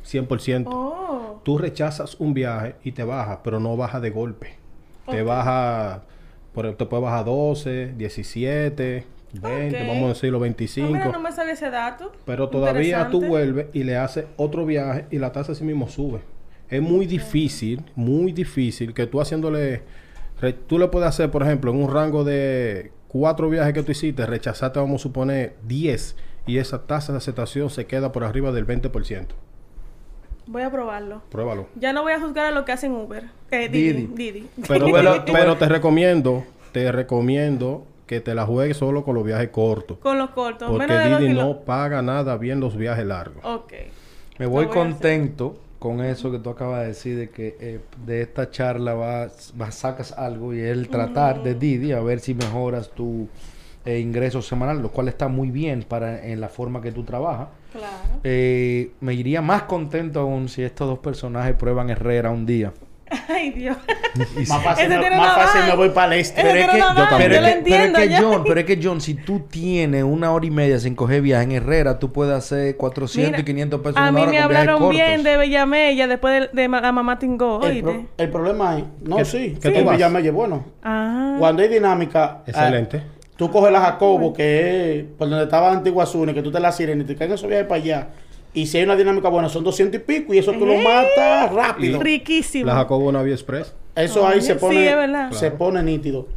[0.04, 0.64] 100%.
[0.68, 4.54] Oh, Tú rechazas un viaje y te baja, pero no baja de golpe.
[5.10, 6.02] Te baja,
[6.54, 9.88] por, te puede bajar 12, 17, 20, Ok.
[9.88, 10.88] vamos a decirlo Ah, 25.
[10.92, 12.12] mira, no me ese dato.
[12.24, 16.20] Pero todavía tú vuelves y le haces otro viaje y la tasa así mismo sube.
[16.70, 19.82] Es muy difícil, muy difícil que tú haciéndole...
[20.40, 23.92] re- tú le puedes hacer, por ejemplo, en un rango de cuatro viajes que tú
[23.92, 26.16] hiciste, rechazaste, vamos a suponer, 10
[26.46, 29.26] y esa tasa de aceptación se queda por arriba del 20%.
[30.46, 31.22] Voy a probarlo.
[31.30, 31.68] Pruébalo.
[31.76, 33.24] Ya no voy a juzgar a lo que hacen Uber.
[33.50, 33.92] Eh, Didi.
[33.92, 34.06] Didi.
[34.14, 34.50] Didi.
[34.68, 39.24] Pero, lo- pero, pero te recomiendo, te recomiendo que te la juegues solo con los
[39.24, 39.96] viajes cortos.
[39.98, 40.68] Con los cortos.
[40.70, 43.42] Porque menos de dos Didi no paga nada bien los viajes largos.
[43.42, 43.72] Ok.
[44.38, 48.22] Me voy Lo contento con eso que tú acabas de decir, de que eh, de
[48.22, 52.88] esta charla vas, vas- sacas algo y el tratar de Didi a ver si mejoras
[52.88, 53.28] tu
[53.84, 57.48] eh, ingreso semanal, lo cual está muy bien para en la forma que tú trabajas.
[57.70, 58.20] Claro.
[58.24, 62.72] Eh, me iría más contento aún si estos dos personajes prueban Herrera un día.
[63.28, 63.76] Ay, Dios.
[64.48, 66.42] Más fácil, Ese me, tiene más una fácil me voy para el este.
[66.42, 66.72] Pero yo es lo
[67.18, 67.34] que, pero
[67.84, 68.16] es que.
[68.20, 71.44] John, pero es que John, si tú tienes una hora y media sin coger viaje
[71.44, 74.90] en Herrera, tú puedes hacer 400 Mira, y 500 pesos A mí hora me hablaron
[74.90, 79.24] bien de Bellamella después de, la mamá Tingó, El, pro- el problema es, no, ¿Qué-
[79.24, 79.96] sí, que tú el vas?
[79.96, 80.64] Villamella es bueno.
[80.82, 81.36] Ah.
[81.38, 83.02] Cuando hay dinámica, Excelente.
[83.04, 86.60] ah, tú coges la Jacobo, que es por donde estaba Antigua Zuni, que tú te
[86.60, 88.08] la sirena y te caen esos viajes para allá.
[88.54, 91.52] Y si hay una dinámica buena, son 200 y pico, y eso tú lo matas
[91.52, 92.00] rápido.
[92.00, 92.66] Riquísimo.
[92.66, 93.74] La Jacobo Navi Express.
[93.96, 95.30] Eso ahí se sí, pone, es verdad.
[95.32, 95.58] se Claro.
[95.58, 96.28] pone nítido.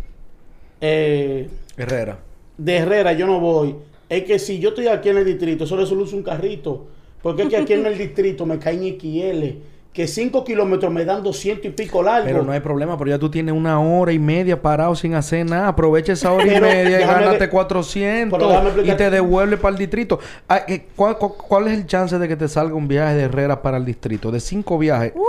[0.82, 2.20] Eh, Herrera.
[2.58, 3.76] de Herrera yo no voy.
[4.10, 6.88] Es que si yo estoy aquí en el distrito, eso le soluciona un carrito.
[7.22, 9.58] Porque es que aquí en el distrito me caen XL.
[9.98, 12.28] Que 5 kilómetros me dan 200 y pico largo.
[12.28, 15.44] Pero no hay problema, pero ya tú tienes una hora y media parado sin hacer
[15.50, 15.70] nada.
[15.70, 19.72] Aprovecha esa hora y media y gánate ver- 400 pero déjame y te devuelve para
[19.72, 20.20] el distrito.
[20.48, 23.24] Ah, eh, ¿cuál, cuál, cuál es el chance de que te salga un viaje de
[23.24, 24.30] Herrera para el distrito?
[24.30, 25.14] De cinco viajes.
[25.16, 25.24] Uh,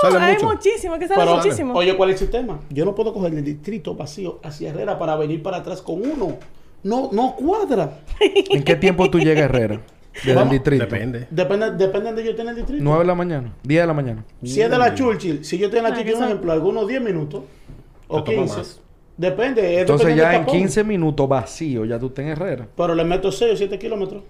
[0.00, 0.46] Sale hay mucho.
[0.46, 1.74] muchísimo, que sale Pero, muchísimo.
[1.74, 2.60] Oye, ¿cuál es el sistema?
[2.70, 6.38] Yo no puedo coger el distrito vacío hacia Herrera para venir para atrás con uno.
[6.82, 7.98] No, no cuadra.
[8.20, 9.82] ¿En qué tiempo tú llegas a Herrera?
[10.14, 10.52] Desde el Vamos.
[10.52, 10.84] distrito.
[10.84, 11.26] Depende.
[11.30, 12.82] Depende, depende de yo esté en el distrito.
[12.84, 14.24] 9 de la mañana, 10 de la mañana.
[14.42, 16.86] Si es de la Churchill, si yo estoy en la Ah, Churchill, un ejemplo, algunos
[16.86, 17.42] 10 minutos.
[18.06, 18.58] o Te toma 15.
[18.58, 18.80] más.
[19.16, 19.74] Depende.
[19.74, 20.54] es Entonces ya en tapón.
[20.58, 22.66] 15 minutos vacío, ya tú estás en Herrera.
[22.76, 24.22] Pero le meto 6 o 7 kilómetros.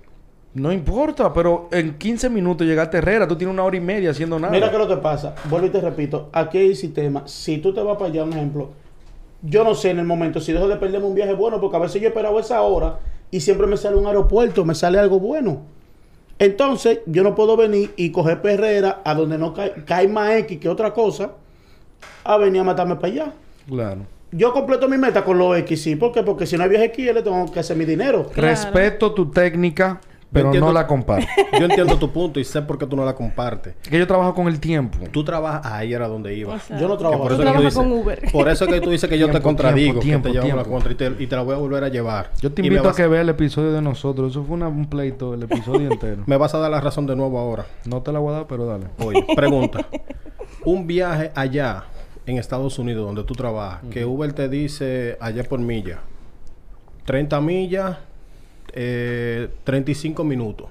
[0.55, 4.11] No importa, pero en 15 minutos llegaste a Herrera, tú tienes una hora y media
[4.11, 4.53] haciendo nada.
[4.53, 7.27] Mira que lo que pasa, vuelvo y te repito, aquí hay sistema.
[7.27, 8.71] Si tú te vas para allá, un ejemplo,
[9.43, 11.81] yo no sé en el momento si dejo de perderme un viaje bueno, porque a
[11.81, 13.01] veces yo he esperado esa hora
[13.35, 15.63] y siempre me sale un aeropuerto, me sale algo bueno.
[16.39, 20.61] Entonces, yo no puedo venir y coger perrera a donde no cae, cae más X
[20.61, 21.33] que otra cosa,
[22.23, 23.33] a venir a matarme para allá.
[23.67, 24.03] Claro.
[24.31, 26.23] Yo completo mi meta con los X, sí, ¿por qué?
[26.23, 28.31] Porque si no hay viaje XL, tengo que hacer mi dinero.
[28.33, 28.49] Claro.
[28.51, 30.01] Respeto tu técnica,
[30.35, 31.27] pero entiendo- no la comparto.
[31.59, 33.75] Yo entiendo tu punto y sé por qué tú no la compartes.
[33.89, 34.99] que yo trabajo con el tiempo.
[35.13, 35.65] Tú trabajas...
[35.73, 36.55] Ahí era donde iba.
[36.55, 38.23] O sea, Yo no Que trabajo por Tú eso que tú trabajas dices- con Uber.
[38.33, 40.93] Por eso que tú dices que yo te contradigo, tiempo, que te llevamos la contra
[40.93, 42.31] y te, y te la voy a volver a llevar.
[42.41, 44.33] Yo te invito a que veas el episodio de nosotros.
[44.33, 46.23] Eso fue una- un pleito, el episodio entero.
[46.27, 47.67] Me vas a dar la razón de nuevo ahora.
[47.87, 48.87] No te la voy a dar, pero dale.
[48.99, 49.87] Oye, pregunta.
[50.65, 51.85] Un viaje allá
[52.27, 56.01] en Estados Unidos donde tú trabajas, que Uber te dice allá por milla,
[57.05, 57.99] 30 millas,
[58.75, 60.69] eh, 35 minutos,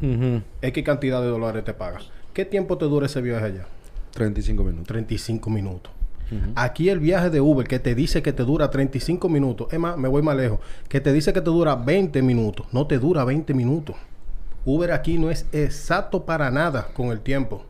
[0.00, 0.42] Ujú.
[0.62, 2.10] X cantidad de dólares te pagas.
[2.32, 3.66] ¿Qué tiempo te dura ese viaje allá?
[4.12, 4.86] 35 minutos.
[4.86, 5.92] 35 minutos.
[6.30, 6.52] Ujú.
[6.56, 9.96] Aquí el viaje de Uber que te dice que te dura 35 minutos, es más,
[9.96, 13.24] me voy más lejos, que te dice que te dura 20 minutos, no te dura
[13.24, 13.96] 20 minutos.
[14.64, 17.64] Uber aquí no es exacto para nada con el tiempo.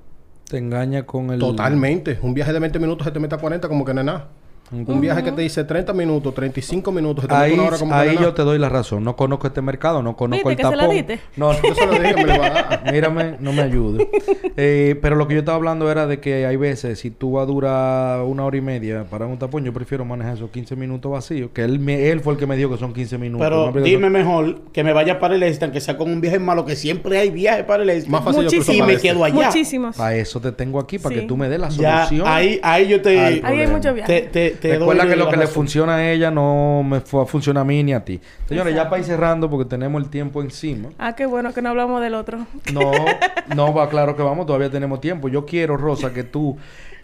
[0.49, 1.39] Te engaña con el...
[1.39, 2.19] Totalmente.
[2.23, 4.29] Un viaje de 20 minutos se te mete a 40 como que no es nada.
[4.71, 7.93] Un viaje que te dice 30 minutos, 35 minutos, se te Ahí, una hora como
[7.93, 9.03] que ahí yo te doy la razón.
[9.03, 10.97] No conozco este mercado, no conozco ¿Viste el que se la tapón.
[10.97, 11.21] diste?
[11.37, 12.83] No, Yo se lo dije que me lo va a dar.
[12.93, 14.09] Mírame, no me ayude.
[14.57, 17.45] Eh, pero lo que yo estaba hablando era de que hay veces, si tú vas
[17.45, 21.11] a durar una hora y media para un tapón, yo prefiero manejar esos 15 minutos
[21.13, 21.51] vacíos.
[21.55, 23.47] Que él, me- él fue el que me dijo que son 15 minutos.
[23.47, 26.39] Pero No, dime mejor que me vaya para el este, aunque sea con un viaje
[26.39, 28.11] malo, que siempre hay viajes para el este.
[28.11, 29.09] Más fácil yo cruzo Y para me este.
[29.09, 29.47] quedo allá.
[29.47, 29.97] Muchísimos.
[29.97, 31.21] Para eso te tengo aquí, para Sí.
[31.23, 32.29] que tú me des la Ya, solución.
[32.29, 33.19] ahí, ahí yo te...
[33.19, 33.73] Ahí hay problema.
[33.73, 34.21] mucho te, viaje.
[34.33, 37.27] te, te Recuerda doy que lo que le funciona a ella no me fue a
[37.27, 38.21] funcionar a mí ni a ti.
[38.49, 40.91] Señores, ya para ir cerrando, porque tenemos el tiempo encima.
[40.99, 42.47] Ah, qué bueno que no hablamos del otro.
[42.73, 42.91] No,
[43.57, 45.29] no va, claro que vamos, todavía tenemos tiempo.
[45.29, 46.57] Yo quiero, Rosa, que tú.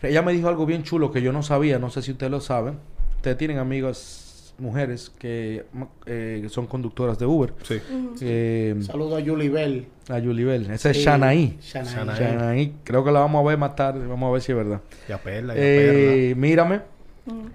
[0.03, 2.41] Ella me dijo algo bien chulo que yo no sabía, no sé si ustedes lo
[2.41, 2.75] saben.
[3.17, 5.65] Ustedes tienen amigas mujeres que
[6.07, 7.53] eh, son conductoras de Uber.
[7.63, 7.81] Sí.
[8.21, 9.87] Eh, Saludo a Julie Bell.
[10.09, 10.71] a Yulibel.
[10.71, 11.59] Esa es Sí, Shanaí.
[11.61, 12.19] Shanaí.
[12.19, 12.75] Shanaí.
[12.85, 14.07] Creo que la vamos a ver más tarde.
[14.07, 14.81] Vamos a ver si es verdad.
[15.09, 16.83] Ya perla, ya Eh, mírame.
[17.27, 17.47] Mm.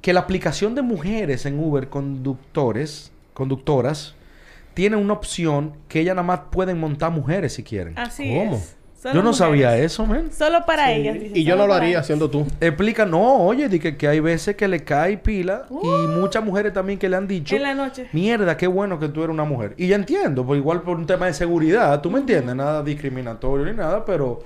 [0.00, 4.14] Que la aplicación de mujeres en Uber conductores, conductoras,
[4.74, 7.98] tiene una opción que ellas nada más pueden montar mujeres si quieren.
[7.98, 8.54] Así ¿Cómo?
[8.56, 8.76] es.
[9.00, 10.32] Solo Yo no sabía eso, men.
[10.32, 10.92] Solo para Sí.
[10.94, 11.14] ellas.
[11.20, 12.44] dice, Y yo no lo haría siendo tú.
[12.60, 16.72] Explica, no, oye, di que, que hay veces que le cae pila y muchas mujeres
[16.72, 18.08] también que le han dicho, En la noche.
[18.12, 19.74] mierda, qué bueno que tú eres una mujer.
[19.76, 23.66] Y ya entiendo, pues igual por un tema de seguridad, tú me entiendes, nada discriminatorio
[23.66, 24.40] ni nada, pero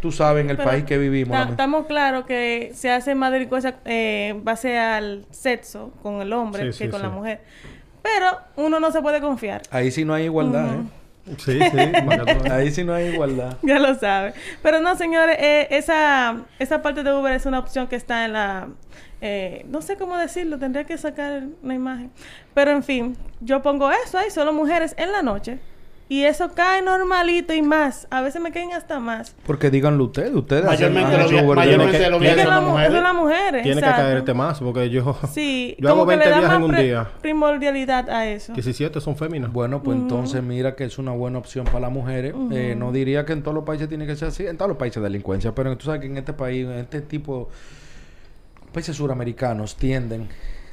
[0.00, 1.48] tú sabes en el Pero país que vivimos.
[1.48, 6.78] Estamos claros que se hace más delincuencia eh, base al sexo con el hombre Sí,
[6.78, 7.06] que sí, con sí.
[7.06, 7.40] la mujer.
[8.02, 9.62] Pero uno no se puede confiar.
[9.70, 10.66] Ahí sí no hay igualdad,
[11.36, 11.78] Sí, sí.
[11.78, 11.92] ¿eh?
[12.50, 13.56] Ahí sí no hay igualdad.
[13.62, 14.32] Ya lo sabe.
[14.62, 18.32] Pero no, señores, eh, esa, esa parte de Uber es una opción que está en
[18.32, 18.68] la...
[19.20, 22.10] eh, no sé cómo decirlo, tendría que sacar una imagen.
[22.54, 25.58] Pero en fin, yo pongo eso ahí, solo mujeres en la noche.
[26.10, 28.08] Y eso cae normalito y más.
[28.10, 29.34] A veces me caen hasta más.
[29.46, 32.92] Porque díganlo ustedes, ustedes Mayormente hacen- de mayormente Es viajes que la mujeres.
[32.92, 33.62] son las mujeres.
[33.62, 34.02] Tiene que exacto.
[34.02, 36.74] caerte más porque yo, Sí, yo hago como que 20 le da viajes en un
[36.74, 37.08] día.
[37.22, 38.52] primordialidad a eso.
[38.52, 39.52] 17 son féminas.
[39.52, 42.34] Bueno, pues entonces mira que es una buena opción para las mujeres.
[42.50, 44.78] Eh, no diría que en todos los países tiene que ser así, en todos los
[44.78, 47.48] países de delincuencia, pero tú sabes que en este país, en este tipo,
[48.72, 50.28] países suramericanos tienden,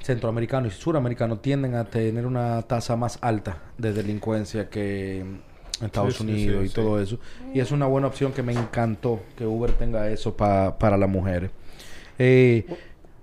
[0.07, 5.23] centroamericanos y suramericanos tienden a tener una tasa más alta de delincuencia que
[5.83, 6.73] Estados Sí, Unidos sí, y sí.
[6.75, 7.19] todo eso.
[7.53, 11.09] Y es una buena opción que me encantó que Uber tenga eso pa- para las
[11.09, 11.51] mujeres.
[12.17, 12.65] Eh,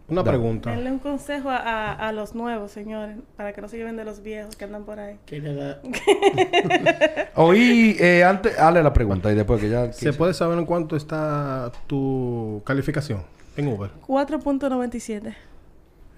[0.06, 0.30] Una Da.
[0.32, 0.70] pregunta.
[0.70, 4.04] Denle un consejo a, a- a los nuevos, señores, para que no se lleven de
[4.04, 5.16] los viejos que andan por ahí.
[5.24, 5.80] Que le da-
[7.36, 9.90] oí, eh, antes, hazle la pregunta y después que ya...
[9.94, 13.22] ¿Se puede saber en cuánto está tu calificación
[13.56, 13.90] en Uber?
[14.06, 15.34] 4.97.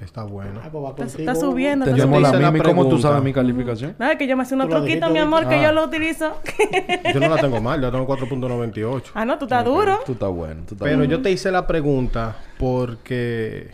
[0.01, 0.61] Está bueno.
[0.63, 1.87] Ah, pues Está, está subiendo.
[1.87, 2.69] Tenemos la hice la misma.
[2.71, 3.95] ¿Y cómo tú sabes mi calificación?
[3.99, 5.63] Nada, que yo me hace unos truquitos, mi amor, que Ah.
[5.65, 6.35] yo lo utilizo.
[7.15, 9.03] Yo no la tengo mal, yo tengo 4.98.
[9.15, 9.99] ah, no, tú estás duro.
[10.05, 10.63] Tú estás bueno.
[10.67, 11.11] Tú estás Pero bueno.
[11.11, 13.71] yo te hice la pregunta porque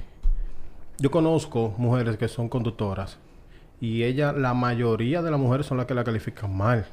[0.98, 3.18] yo conozco mujeres que son conductoras
[3.80, 6.86] y ella, la mayoría de las mujeres son las que la califican mal.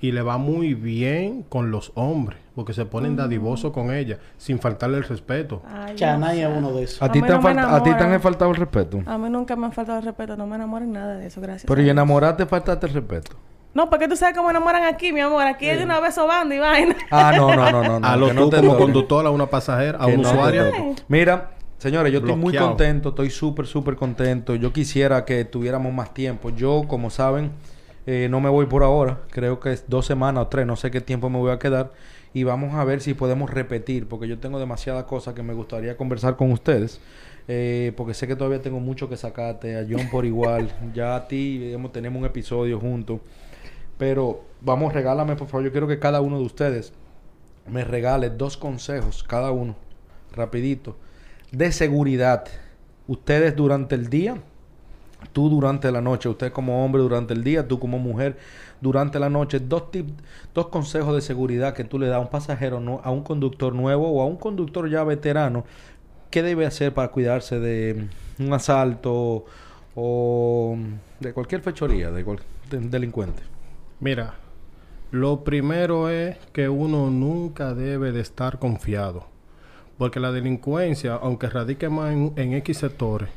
[0.00, 4.58] Y le va muy bien con los hombres porque se ponen dadivosos con ella sin
[4.58, 5.62] faltarle el respeto.
[5.64, 7.00] Ay, Chanay es uno de esos.
[7.00, 9.00] ¿A A ti, te no han me falta- a ti te han faltado el respeto.
[9.06, 10.36] A mí nunca me han faltado el respeto.
[10.36, 11.66] No me enamoren nada de eso, gracias.
[11.68, 13.36] Pero y enamorarte faltaste el respeto.
[13.74, 15.46] No, porque tú sabes cómo enamoran aquí, mi amor.
[15.46, 16.96] Aquí hay de una vez sobando y vaina.
[17.12, 18.00] Ah, no, no, no, no.
[18.00, 18.82] no, a lo que no como toque.
[18.82, 20.64] conductora, a una pasajera, a Que un no usuario.
[21.06, 24.56] Mira, Señores, yo estoy muy contento, estoy súper, súper contento.
[24.56, 26.50] Yo quisiera que tuviéramos más tiempo.
[26.50, 27.52] Yo, como saben,
[28.04, 29.18] eh, no me voy por ahora.
[29.30, 31.92] Creo que es dos semanas o tres, no sé qué tiempo me voy a quedar.
[32.38, 35.96] Y vamos a ver si podemos repetir, porque yo tengo demasiadas cosas que me gustaría
[35.96, 37.00] conversar con ustedes.
[37.48, 40.70] Eh, porque sé que todavía tengo mucho que sacarte, a John por igual.
[40.94, 43.18] ya a ti digamos, tenemos un episodio juntos.
[43.98, 45.64] Pero vamos, regálame por favor.
[45.64, 46.92] Yo quiero que cada uno de ustedes
[47.66, 49.74] me regale dos consejos, cada uno,
[50.30, 50.96] rapidito,
[51.50, 52.44] de seguridad.
[53.08, 54.36] Ustedes durante el día,
[55.32, 58.38] tú durante la noche, usted como hombre durante el día, tú como mujer
[58.80, 60.18] durante la noche, dos, tip-
[60.54, 64.10] dos consejos de seguridad que tú le das a un pasajero, a un conductor nuevo
[64.10, 65.64] o a un conductor ya veterano.
[66.30, 68.06] ¿Qué debe hacer para cuidarse de
[68.38, 69.46] un asalto
[69.94, 70.76] o
[71.20, 72.24] de cualquier fechoría, de
[72.70, 73.42] delincuente?
[73.98, 74.34] Mira,
[75.10, 79.26] lo primero es que uno nunca debe de estar confiado.
[79.96, 83.30] Porque la delincuencia, aunque radique más en X sectores,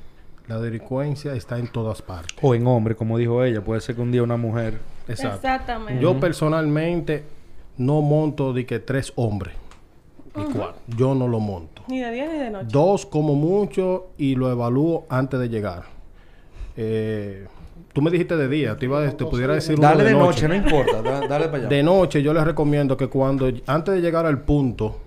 [0.48, 2.36] la delincuencia está en todas partes.
[2.42, 3.62] O en hombre, como dijo ella.
[3.62, 4.80] Puede ser que un día una mujer...
[5.08, 5.36] Exacto.
[5.38, 6.02] Exactamente.
[6.02, 7.24] Yo personalmente
[7.78, 9.56] no monto de que tres hombres.
[10.36, 10.74] Igual.
[10.88, 11.84] Yo no lo monto.
[11.88, 12.68] Ni de día ni de noche.
[12.70, 15.84] Dos como mucho y lo evalúo antes de llegar.
[16.78, 17.48] Eh,
[17.94, 20.48] tú me dijiste de día, te, iba a- te pudiera decir uno Dale de noche,
[20.48, 21.02] no importa.
[21.02, 21.68] da- dale para allá.
[21.68, 25.00] De noche yo les recomiendo que cuando, antes de llegar al punto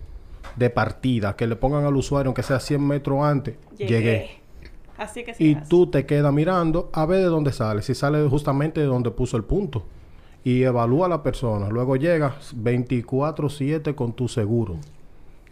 [0.57, 4.41] de partida, que le pongan al usuario, aunque sea 100 metros antes, llegué.
[4.97, 5.68] Así que se Y hace.
[5.68, 7.82] tú te quedas mirando a ver de dónde sale.
[7.82, 9.84] Si sale justamente de donde puso el punto.
[10.45, 11.68] Y evalúa a la persona.
[11.70, 14.76] Luego llegas 24-7 con tu seguro.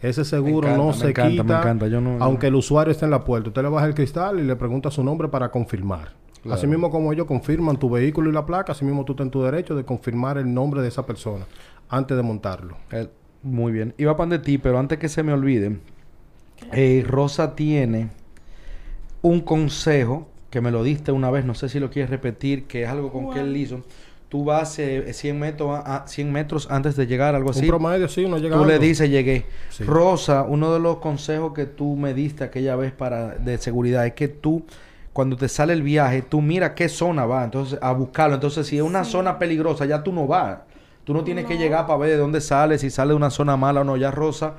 [0.01, 1.59] Ese seguro encanta, no me se encanta, me quita.
[1.59, 1.87] encanta.
[1.87, 3.49] Yo no- aunque el usuario esté en la puerta.
[3.49, 6.09] Usted le baja el cristal y le pregunta su nombre para confirmar.
[6.41, 6.55] Claro.
[6.57, 9.31] Así mismo como ellos confirman tu vehículo y la placa, así mismo tú estás en
[9.31, 11.45] tu derecho de confirmar el nombre de esa persona
[11.87, 12.75] antes de montarlo.
[12.91, 13.07] Eh,
[13.43, 13.93] muy bien.
[13.97, 15.79] Iba para de ti, pero antes que se me olvide,
[16.73, 18.09] eh, Rosa tiene
[19.23, 22.83] un consejo que me lo diste una vez, no sé si lo quieres repetir, que
[22.83, 23.81] es algo con que él hizo.
[24.29, 27.67] Tú vas eh, 100, metros a, a 100 metros antes de llegar, algo Un así.
[27.67, 28.57] promedio, sí, uno llega.
[28.57, 29.45] Tú le dices, llegué.
[29.69, 29.83] Sí.
[29.83, 34.13] Rosa, uno de los consejos que tú me diste aquella vez para de seguridad es
[34.13, 34.63] que tú,
[35.11, 38.35] cuando te sale el viaje, tú mira qué zona va, entonces a buscarlo.
[38.35, 40.59] Entonces, si es una zona peligrosa, ya tú no vas.
[41.03, 43.55] Tú no tienes que llegar para ver de dónde sale, si sale de una zona
[43.57, 43.97] mala o no.
[43.97, 44.53] Ya Rosa,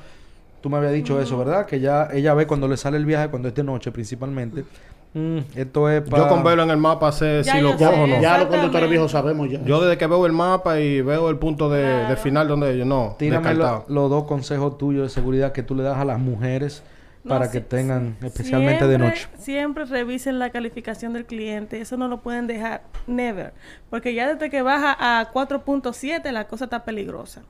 [0.65, 1.67] tú me habías dicho eso, ¿verdad?
[1.67, 4.65] Que ya ella ve cuando le sale el viaje, cuando es de noche principalmente.
[5.13, 6.23] Mm, esto es para...
[6.23, 7.85] Yo con verlo en el mapa sé Ya si yo lo sé.
[7.85, 8.19] cojo o no.
[8.23, 9.63] Ya los conductores viejos sabemos ya.
[9.63, 12.09] Yo desde que veo el mapa y veo el punto de, Claro.
[12.09, 15.75] de final donde ellos no, Tírame lo- los dos consejos tuyos de seguridad que tú
[15.75, 16.83] le das a las mujeres
[17.25, 19.29] No, para sí- que tengan, especialmente de Siempre- noche.
[19.39, 21.79] Siempre revisen la calificación del cliente.
[21.79, 22.85] Eso no lo pueden dejar.
[23.07, 23.53] Never.
[23.91, 27.43] Porque ya desde que baja a 4.7 la cosa está peligrosa.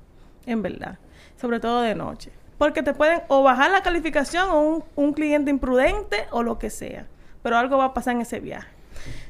[0.46, 0.98] En verdad.
[1.40, 2.30] Sobre todo de noche.
[2.58, 6.70] Porque te pueden o bajar la calificación o un, un cliente imprudente o lo que
[6.70, 7.06] sea.
[7.42, 8.68] Pero algo va a pasar en ese viaje.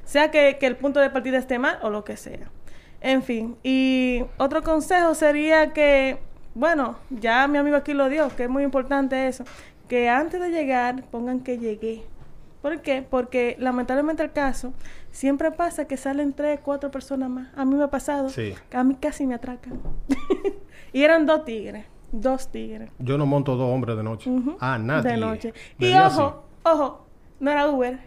[0.05, 2.51] Sea que, que el punto de partida esté mal o lo que sea.
[3.01, 3.57] En fin.
[3.63, 6.19] Y otro consejo sería que,
[6.55, 9.45] bueno, ya mi amigo aquí lo dio, que es muy importante eso.
[9.89, 12.03] Que antes de llegar pongan que llegué.
[12.63, 13.03] ¿Por qué?
[13.03, 14.73] Porque lamentablemente el caso
[15.11, 17.49] siempre pasa que salen tres, cuatro personas más.
[17.57, 18.31] A mí me ha pasado.
[18.31, 18.55] Sí.
[18.73, 19.83] A mí casi me atracan.
[20.95, 21.85] y eran dos tigres.
[22.17, 22.91] Dos tigres.
[23.01, 24.31] Yo no monto dos hombres de noche.
[24.31, 24.57] Ujú.
[24.61, 25.11] Ah, nadie.
[25.11, 25.53] De noche.
[25.79, 27.07] De Y ojo, ojo,
[27.41, 27.99] no era Uber,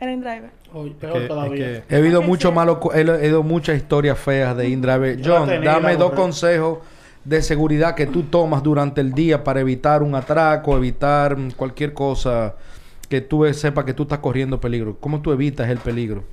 [0.00, 0.50] era InDriver.
[0.98, 1.70] Peor Que- todavía.
[1.70, 2.54] es que- He oído que mucho sea.
[2.54, 5.20] malo, he, oído muchas historias feas de InDriver.
[5.22, 6.78] John, dame dos consejos
[7.24, 12.54] de seguridad que tú tomas durante el día para evitar un atraco, evitar cualquier cosa
[13.10, 14.96] que tú sepas que tú estás corriendo peligro.
[14.98, 16.24] ¿Cómo tú evitas el peligro?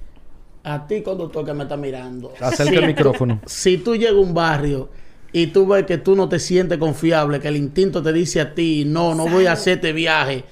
[0.64, 2.32] A ti, conductor que me está mirando.
[2.40, 3.42] Acerca el micrófono.
[3.46, 4.88] Si tú llegas a un barrio
[5.32, 8.54] y tú ves que tú no te sientes confiable, que el instinto te dice a
[8.56, 10.44] ti, no, no voy a hacer este viaje.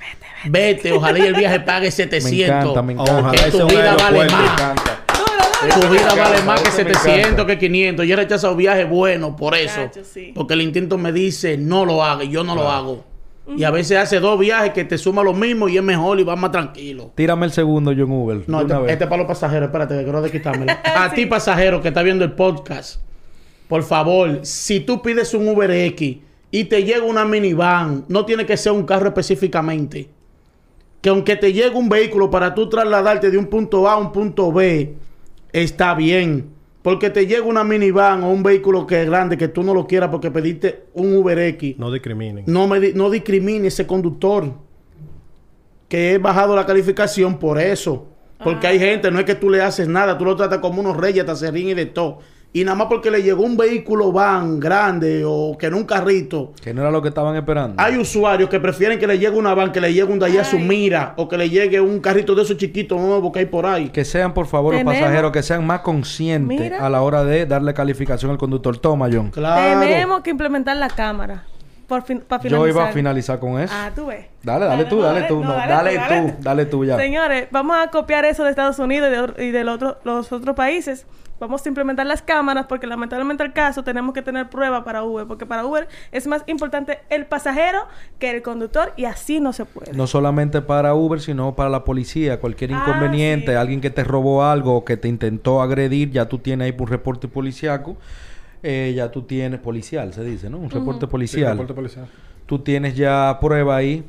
[0.45, 2.39] Vete, ojalá y el viaje pague 700.
[2.47, 3.17] encanta, me encanta.
[3.19, 4.19] Ojalá tu vida vale.
[4.19, 4.51] Me más.
[4.53, 5.03] encanta.
[5.81, 7.45] Tu vida Me vale más que eso me 700 encanta.
[7.47, 8.05] que 500.
[8.05, 9.89] Yo he rechazado viajes buenos por eso.
[10.03, 10.31] Sí.
[10.35, 13.03] Porque el instinto me dice, no lo haga, y yo no lo hago.
[13.55, 16.23] Y a veces hace dos viajes que te suma lo mismo y es mejor y
[16.25, 17.11] vas más tranquilo.
[17.15, 18.41] Tírame el segundo, John Uber.
[18.45, 19.67] No, este, este es para los pasajeros.
[19.67, 20.73] Espérate, que quiero de quitármelo.
[20.83, 22.99] A ti, pasajero, que está viendo el podcast.
[23.67, 26.17] Por favor, si tú pides un Uber X
[26.51, 30.09] y te llega una minivan, no tiene que ser un carro específicamente.
[31.01, 34.11] Que aunque te llegue un vehículo para tú trasladarte de un punto A a un
[34.11, 34.95] punto B,
[35.51, 36.49] está bien.
[36.81, 39.85] Porque te llega una minivan o un vehículo que es grande que tú no lo
[39.85, 41.75] quieras porque pediste un Uber X.
[41.77, 42.45] No discriminen.
[42.47, 44.53] No, me di- no discrimine ese conductor.
[45.89, 48.07] Que he bajado la calificación por eso.
[48.43, 50.95] Porque hay gente, no es que tú le haces nada, tú lo tratas como unos
[50.95, 52.19] reyes, hasta se ríen y de todo.
[52.59, 56.53] Y nada más porque le llegó un vehículo van grande o que en un carrito.
[56.61, 57.75] Que no era lo que estaban esperando.
[57.77, 60.63] Hay usuarios que prefieren que le llegue una van, que le llegue un Daihatsu Ay.
[60.63, 63.89] Mira o que le llegue un carrito de esos chiquitos nuevos que hay por ahí.
[63.89, 66.83] Que sean, por favor, los pasajeros, que sean más conscientes Mira.
[66.83, 68.75] a la hora de darle calificación al conductor.
[68.77, 69.29] Toma, John.
[69.29, 69.79] Claro.
[69.81, 71.43] Tenemos que implementar la cámara.
[71.87, 72.67] Por fin, para finalizar.
[72.67, 73.73] Yo iba a finalizar con eso.
[73.75, 74.25] Ah, tú ves.
[74.43, 75.41] Dale, dale tú, no, dale tú.
[75.41, 76.97] No, dale tú, dale tú ya.
[76.97, 80.31] Señores, vamos a copiar eso de Estados Unidos y de, y de los otros- los
[80.33, 81.05] otros países.
[81.39, 85.27] Vamos a implementar las cámaras porque lamentablemente el caso tenemos que tener prueba para Uber.
[85.27, 87.79] Porque para Uber es más importante el pasajero
[88.19, 89.93] que el conductor y así no se puede.
[89.93, 92.39] No solamente para Uber, sino para la policía.
[92.39, 93.55] Cualquier Ah, inconveniente, sí.
[93.57, 96.87] alguien que te robó algo o que te intentó agredir, ya tú tienes ahí un
[96.87, 97.95] reporte policiaco.
[98.63, 100.57] Eh, ya tú tienes policial, se dice, ¿no?
[100.57, 101.51] Un reporte Sí, policial.
[101.51, 102.07] reporte policial.
[102.45, 104.03] Tú tienes ya prueba ahí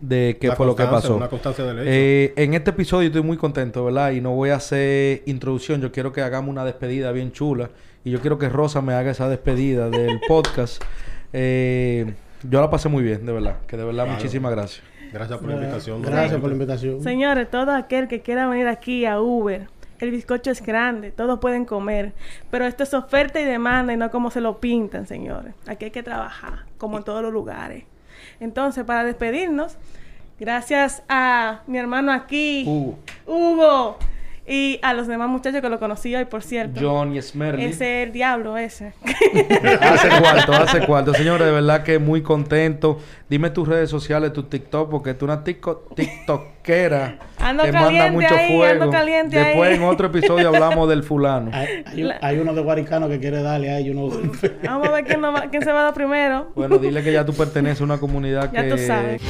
[0.00, 1.16] de qué fue lo que pasó.
[1.16, 1.88] una constancia del hecho.
[1.90, 4.12] Eh, en este episodio estoy muy contento, ¿verdad?
[4.12, 5.80] Y no voy a hacer introducción.
[5.80, 7.70] Yo quiero que hagamos una despedida bien chula.
[8.04, 10.82] Y yo quiero que Rosa me haga esa despedida del podcast.
[11.32, 12.14] Eh,
[12.48, 13.56] yo la pasé muy bien, de verdad.
[13.66, 14.18] Que de verdad, Claro.
[14.18, 14.82] muchísimas gracias.
[15.12, 16.02] Gracias por la invitación.
[16.02, 17.02] Gracias por la invitación.
[17.02, 19.68] Señores, todo aquel que quiera venir aquí a Uber,
[20.00, 22.12] el bizcocho es grande, todos pueden comer,
[22.50, 25.54] pero esto es oferta y demanda y no como se lo pintan, señores.
[25.66, 27.84] Aquí hay que trabajar, como en todos los lugares.
[28.40, 29.76] Entonces, para despedirnos,
[30.38, 32.98] gracias a mi hermano aquí, Hugo.
[33.26, 33.98] Hugo,
[34.46, 36.80] y a los demás muchachos que lo conocí hoy, por cierto.
[36.80, 37.64] Johnny Smerly.
[37.64, 38.92] Ese es el diablo, ese.
[39.80, 41.14] Hace cuarto, hace cuarto.
[41.14, 42.98] Señores, de verdad que muy contento.
[43.28, 48.34] Dime tus redes sociales, tu TikTok, porque tú una tico- tiktokera Ando te manda mucho
[48.34, 48.82] ahí, fuego.
[48.84, 49.76] ando caliente Después ahí.
[49.76, 51.50] en otro episodio hablamos del fulano.
[51.52, 54.30] Hay, hay un- hay uno de Guaricano que quiere darle a ellos uno.
[54.64, 56.50] Vamos a ver quién, nos va- quién se va a dar primero.
[56.54, 58.70] Bueno, dile que ya tú perteneces a una comunidad Ya que...
[58.70, 59.22] tú sabes.